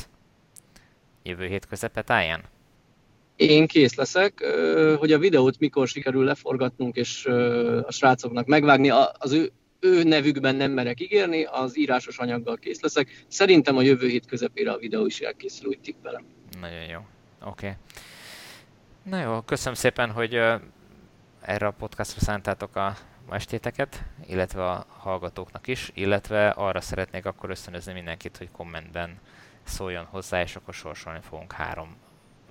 [1.22, 2.42] jövő hét közepetáján?
[3.36, 4.44] Én kész leszek,
[4.98, 7.26] hogy a videót mikor sikerül leforgatnunk, és
[7.86, 13.24] a srácoknak megvágni, az ő, ő nevükben nem merek ígérni, az írásos anyaggal kész leszek.
[13.28, 16.24] Szerintem a jövő hét közepére a videó is elkészül, úgy tippelem.
[16.60, 16.98] Nagyon jó.
[17.44, 17.66] Oké.
[17.66, 17.72] Okay.
[19.02, 20.34] Na jó, köszönöm szépen, hogy
[21.40, 22.96] erre a podcastra szántátok a
[23.28, 29.18] ma estéteket, illetve a hallgatóknak is, illetve arra szeretnék akkor ösztönözni mindenkit, hogy kommentben
[29.62, 31.96] szóljon hozzá, és akkor sorsolni fogunk három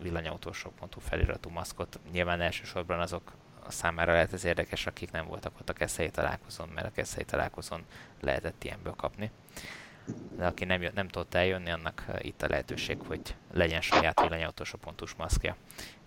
[0.01, 1.99] villanyautósok.hu feliratú maszkot.
[2.11, 3.31] Nyilván elsősorban azok
[3.67, 7.83] számára lehet ez érdekes, akik nem voltak ott a keszei találkozón, mert a keszei találkozón
[8.21, 9.31] lehetett ilyenből kapni.
[10.37, 15.05] De aki nem, nem tudott eljönni, annak eh, itt a lehetőség, hogy legyen saját villanyautósok.hu
[15.17, 15.55] maszkja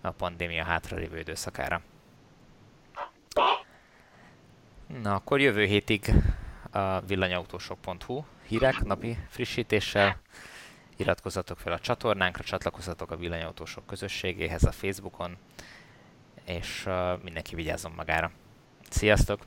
[0.01, 1.81] a pandémia hátralévő időszakára.
[5.01, 6.13] Na, akkor jövő hétig
[6.71, 10.19] a villanyautósok.hu hírek napi frissítéssel,
[10.97, 15.37] iratkozzatok fel a csatornánkra, csatlakozzatok a villanyautósok közösségéhez a Facebookon,
[16.45, 18.31] és uh, mindenki vigyázzon magára.
[18.89, 19.39] Sziasztok!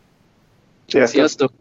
[0.86, 1.16] Sziasztok!
[1.16, 1.52] Sziasztok.